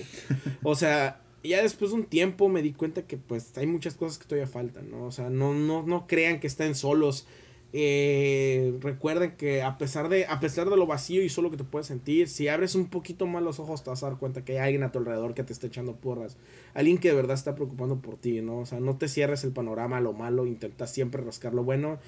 O 0.63 0.75
sea, 0.75 1.22
ya 1.43 1.63
después 1.63 1.91
de 1.91 1.99
un 1.99 2.05
tiempo 2.05 2.49
me 2.49 2.63
di 2.63 2.73
cuenta 2.73 3.03
que 3.07 3.17
pues 3.17 3.57
hay 3.57 3.67
muchas 3.67 3.95
cosas 3.95 4.19
que 4.19 4.27
todavía 4.27 4.47
faltan, 4.47 4.91
¿no? 4.91 5.05
O 5.05 5.13
sea, 5.13 5.31
no 5.31 5.55
no 5.55 5.83
no 5.83 6.07
crean 6.07 6.41
que 6.41 6.47
estén 6.47 6.75
solos 6.75 7.27
eh, 7.75 8.77
recuerden 8.81 9.35
que 9.37 9.63
a 9.63 9.79
pesar 9.79 10.11
de 10.11 10.27
a 10.27 10.41
pesar 10.41 10.69
de 10.69 10.77
lo 10.77 10.87
vacío 10.87 11.23
y 11.23 11.31
solo 11.31 11.51
que 11.51 11.57
te 11.57 11.65
puedes 11.65 11.87
sentir, 11.87 12.29
si 12.29 12.49
abres 12.49 12.75
un 12.75 12.87
poquito 12.89 13.27
más 13.27 13.43
los 13.43 13.61
ojos 13.61 13.83
te 13.83 13.89
vas 13.89 14.03
a 14.03 14.11
dar 14.11 14.19
cuenta 14.19 14.45
que 14.45 14.53
hay 14.53 14.67
alguien 14.67 14.83
a 14.83 14.93
tu 14.93 14.99
alrededor 14.99 15.33
que 15.33 15.43
te 15.43 15.55
está 15.55 15.69
echando 15.69 15.97
porras, 15.97 16.37
alguien 16.75 16.99
que 16.99 17.09
de 17.09 17.15
verdad 17.15 17.35
está 17.35 17.55
preocupando 17.55 17.97
por 18.03 18.19
ti, 18.19 18.43
¿no? 18.43 18.59
O 18.59 18.67
sea, 18.67 18.79
no 18.79 18.99
te 18.99 19.09
cierres 19.09 19.43
el 19.45 19.53
panorama 19.53 20.01
lo 20.01 20.13
malo, 20.13 20.45
intenta 20.45 20.87
siempre 20.87 21.23
rascar 21.23 21.55
lo 21.55 21.65
bueno, 21.65 21.99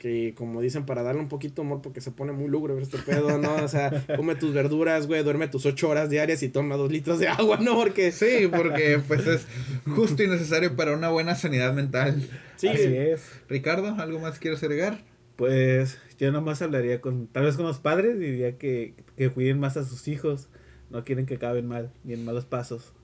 que 0.00 0.32
como 0.34 0.62
dicen 0.62 0.86
para 0.86 1.02
darle 1.02 1.20
un 1.20 1.28
poquito 1.28 1.60
de 1.60 1.66
amor 1.68 1.82
porque 1.82 2.00
se 2.00 2.10
pone 2.10 2.32
muy 2.32 2.48
lúgubre 2.48 2.74
este 2.80 2.96
pedo, 2.96 3.36
¿no? 3.36 3.56
O 3.56 3.68
sea, 3.68 4.02
come 4.16 4.34
tus 4.34 4.54
verduras, 4.54 5.06
güey, 5.06 5.22
duerme 5.22 5.46
tus 5.46 5.66
ocho 5.66 5.90
horas 5.90 6.08
diarias 6.08 6.42
y 6.42 6.48
toma 6.48 6.76
dos 6.76 6.90
litros 6.90 7.18
de 7.18 7.28
agua, 7.28 7.58
¿no? 7.60 7.74
Porque 7.74 8.10
sí, 8.10 8.48
porque 8.50 8.98
pues 9.06 9.26
es 9.26 9.46
justo 9.94 10.22
y 10.22 10.26
necesario 10.26 10.74
para 10.74 10.94
una 10.96 11.10
buena 11.10 11.34
sanidad 11.34 11.74
mental. 11.74 12.26
Sí, 12.56 12.68
así 12.68 12.96
es. 12.96 13.30
Ricardo, 13.46 13.94
¿algo 14.00 14.18
más 14.20 14.38
quieres 14.38 14.62
agregar? 14.62 15.02
Pues 15.36 15.98
yo 16.18 16.32
nomás 16.32 16.62
hablaría 16.62 17.02
con, 17.02 17.26
tal 17.26 17.44
vez 17.44 17.56
con 17.56 17.66
los 17.66 17.78
padres, 17.78 18.18
diría 18.18 18.56
que, 18.56 18.94
que 19.18 19.28
cuiden 19.28 19.60
más 19.60 19.76
a 19.76 19.84
sus 19.84 20.08
hijos, 20.08 20.48
no 20.88 21.04
quieren 21.04 21.26
que 21.26 21.34
acaben 21.34 21.66
mal, 21.66 21.92
ni 22.04 22.14
en 22.14 22.24
malos 22.24 22.46
pasos. 22.46 22.94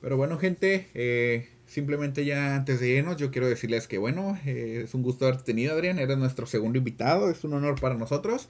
Pero 0.00 0.16
bueno, 0.16 0.38
gente, 0.38 0.86
eh, 0.94 1.48
simplemente 1.70 2.24
ya 2.24 2.56
antes 2.56 2.80
de 2.80 2.88
irnos, 2.88 3.16
yo 3.16 3.30
quiero 3.30 3.48
decirles 3.48 3.86
que 3.86 3.96
bueno, 3.96 4.36
eh, 4.44 4.82
es 4.84 4.94
un 4.94 5.02
gusto 5.02 5.24
haberte 5.24 5.44
tenido, 5.44 5.72
Adrián, 5.72 6.00
eres 6.00 6.18
nuestro 6.18 6.46
segundo 6.46 6.78
invitado, 6.78 7.30
es 7.30 7.44
un 7.44 7.54
honor 7.54 7.80
para 7.80 7.94
nosotros. 7.94 8.48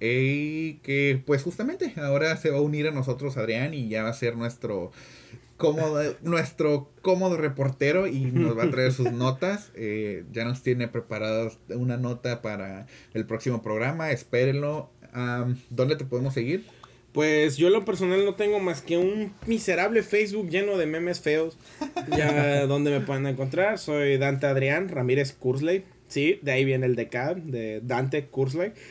Y 0.00 0.74
que 0.78 1.22
pues 1.24 1.44
justamente 1.44 1.94
ahora 1.96 2.36
se 2.36 2.50
va 2.50 2.58
a 2.58 2.60
unir 2.60 2.88
a 2.88 2.90
nosotros 2.90 3.36
Adrián 3.36 3.72
y 3.72 3.88
ya 3.88 4.02
va 4.02 4.10
a 4.10 4.14
ser 4.14 4.36
nuestro 4.36 4.90
cómodo, 5.56 6.16
nuestro 6.22 6.90
cómodo 7.02 7.36
reportero 7.36 8.08
y 8.08 8.32
nos 8.32 8.58
va 8.58 8.64
a 8.64 8.70
traer 8.70 8.92
sus 8.92 9.12
notas. 9.12 9.70
Eh, 9.74 10.24
ya 10.32 10.44
nos 10.44 10.62
tiene 10.62 10.88
preparadas 10.88 11.58
una 11.68 11.96
nota 11.96 12.42
para 12.42 12.86
el 13.14 13.24
próximo 13.26 13.62
programa, 13.62 14.10
espérenlo. 14.10 14.90
¿Dónde 15.70 15.96
te 15.96 16.04
podemos 16.04 16.34
seguir? 16.34 16.66
Pues 17.12 17.58
yo 17.58 17.68
lo 17.68 17.84
personal 17.84 18.24
no 18.24 18.34
tengo 18.34 18.58
más 18.58 18.80
que 18.80 18.96
un 18.96 19.34
miserable 19.46 20.02
Facebook 20.02 20.48
lleno 20.48 20.78
de 20.78 20.86
memes 20.86 21.20
feos. 21.20 21.56
Ya 22.16 22.66
donde 22.66 22.90
me 22.90 23.00
pueden 23.00 23.26
encontrar. 23.26 23.78
Soy 23.78 24.18
Dante 24.18 24.46
Adrián 24.46 24.88
Ramírez 24.88 25.32
Kursley. 25.32 25.84
Sí, 26.08 26.38
de 26.42 26.52
ahí 26.52 26.64
viene 26.64 26.86
el 26.86 26.96
DK, 26.96 27.36
de 27.36 27.80
Dante 27.82 28.26
Kursley. 28.26 28.72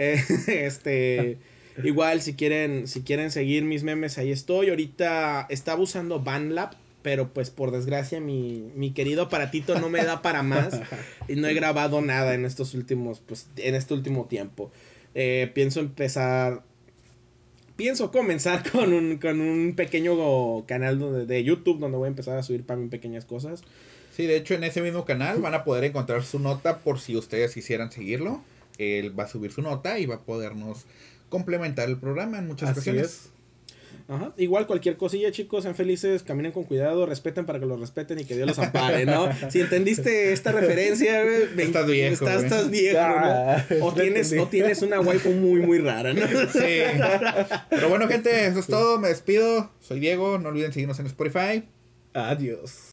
Eh, 0.00 0.22
este... 0.46 1.38
Igual, 1.82 2.20
si 2.22 2.34
quieren, 2.34 2.88
si 2.88 3.02
quieren 3.02 3.30
seguir 3.30 3.64
mis 3.64 3.82
memes, 3.82 4.18
ahí 4.18 4.32
estoy. 4.32 4.70
Ahorita 4.70 5.46
estaba 5.48 5.80
usando 5.80 6.20
BandLab, 6.20 6.76
pero 7.02 7.32
pues 7.32 7.50
por 7.50 7.70
desgracia 7.70 8.20
mi, 8.20 8.70
mi 8.74 8.90
querido 8.92 9.22
aparatito 9.22 9.78
no 9.78 9.88
me 9.88 10.04
da 10.04 10.22
para 10.22 10.42
más. 10.42 10.80
y 11.28 11.36
no 11.36 11.46
he 11.46 11.54
grabado 11.54 12.00
nada 12.00 12.34
en 12.34 12.44
estos 12.44 12.74
últimos, 12.74 13.20
pues, 13.20 13.48
en 13.56 13.74
este 13.74 13.94
último 13.94 14.26
tiempo. 14.26 14.72
Eh, 15.14 15.50
pienso 15.54 15.80
empezar. 15.80 16.62
Pienso 17.78 18.10
comenzar 18.10 18.68
con 18.72 18.92
un, 18.92 19.18
con 19.18 19.40
un 19.40 19.74
pequeño 19.76 20.66
canal 20.66 20.98
donde, 20.98 21.26
de 21.26 21.44
YouTube 21.44 21.78
donde 21.78 21.96
voy 21.96 22.06
a 22.06 22.08
empezar 22.08 22.36
a 22.36 22.42
subir 22.42 22.64
para 22.64 22.80
mí 22.80 22.88
pequeñas 22.88 23.24
cosas. 23.24 23.62
Sí, 24.14 24.26
de 24.26 24.36
hecho 24.36 24.54
en 24.54 24.64
ese 24.64 24.82
mismo 24.82 25.04
canal 25.04 25.40
van 25.40 25.54
a 25.54 25.62
poder 25.62 25.84
encontrar 25.84 26.24
su 26.24 26.40
nota 26.40 26.80
por 26.80 26.98
si 26.98 27.16
ustedes 27.16 27.54
quisieran 27.54 27.92
seguirlo. 27.92 28.42
Él 28.78 29.16
va 29.16 29.24
a 29.24 29.28
subir 29.28 29.52
su 29.52 29.62
nota 29.62 30.00
y 30.00 30.06
va 30.06 30.16
a 30.16 30.20
podernos 30.22 30.86
complementar 31.28 31.88
el 31.88 31.98
programa 31.98 32.38
en 32.38 32.48
muchas 32.48 32.70
Así 32.70 32.80
ocasiones. 32.80 33.06
es. 33.06 33.30
Ajá. 34.08 34.32
Igual 34.38 34.66
cualquier 34.66 34.96
cosilla, 34.96 35.30
chicos, 35.30 35.64
sean 35.64 35.74
felices, 35.74 36.22
caminen 36.22 36.50
con 36.50 36.64
cuidado, 36.64 37.04
respeten 37.04 37.44
para 37.44 37.60
que 37.60 37.66
los 37.66 37.78
respeten 37.78 38.18
y 38.18 38.24
que 38.24 38.34
Dios 38.36 38.48
los 38.48 38.58
ampare, 38.58 39.04
¿no? 39.04 39.28
Si 39.50 39.60
entendiste 39.60 40.32
esta 40.32 40.50
referencia, 40.50 41.22
güey, 41.22 41.66
Estás 41.66 41.86
viejo, 41.86 42.26
Estás, 42.26 42.70
viejo, 42.70 42.98
Ah, 42.98 43.64
¿no? 43.70 43.84
O 43.84 43.92
tienes, 43.92 44.32
o 44.38 44.46
tienes 44.48 44.80
una 44.80 45.00
waifu 45.00 45.30
muy, 45.32 45.60
muy 45.60 45.78
rara, 45.78 46.14
¿no? 46.14 46.26
Sí. 46.26 46.80
Pero 47.68 47.88
bueno, 47.90 48.08
gente, 48.08 48.46
eso 48.46 48.60
es 48.60 48.66
todo. 48.66 48.98
Me 48.98 49.08
despido. 49.08 49.70
Soy 49.80 50.00
Diego. 50.00 50.38
No 50.38 50.48
olviden 50.48 50.72
seguirnos 50.72 50.98
en 51.00 51.06
Spotify. 51.06 51.64
Adiós. 52.14 52.84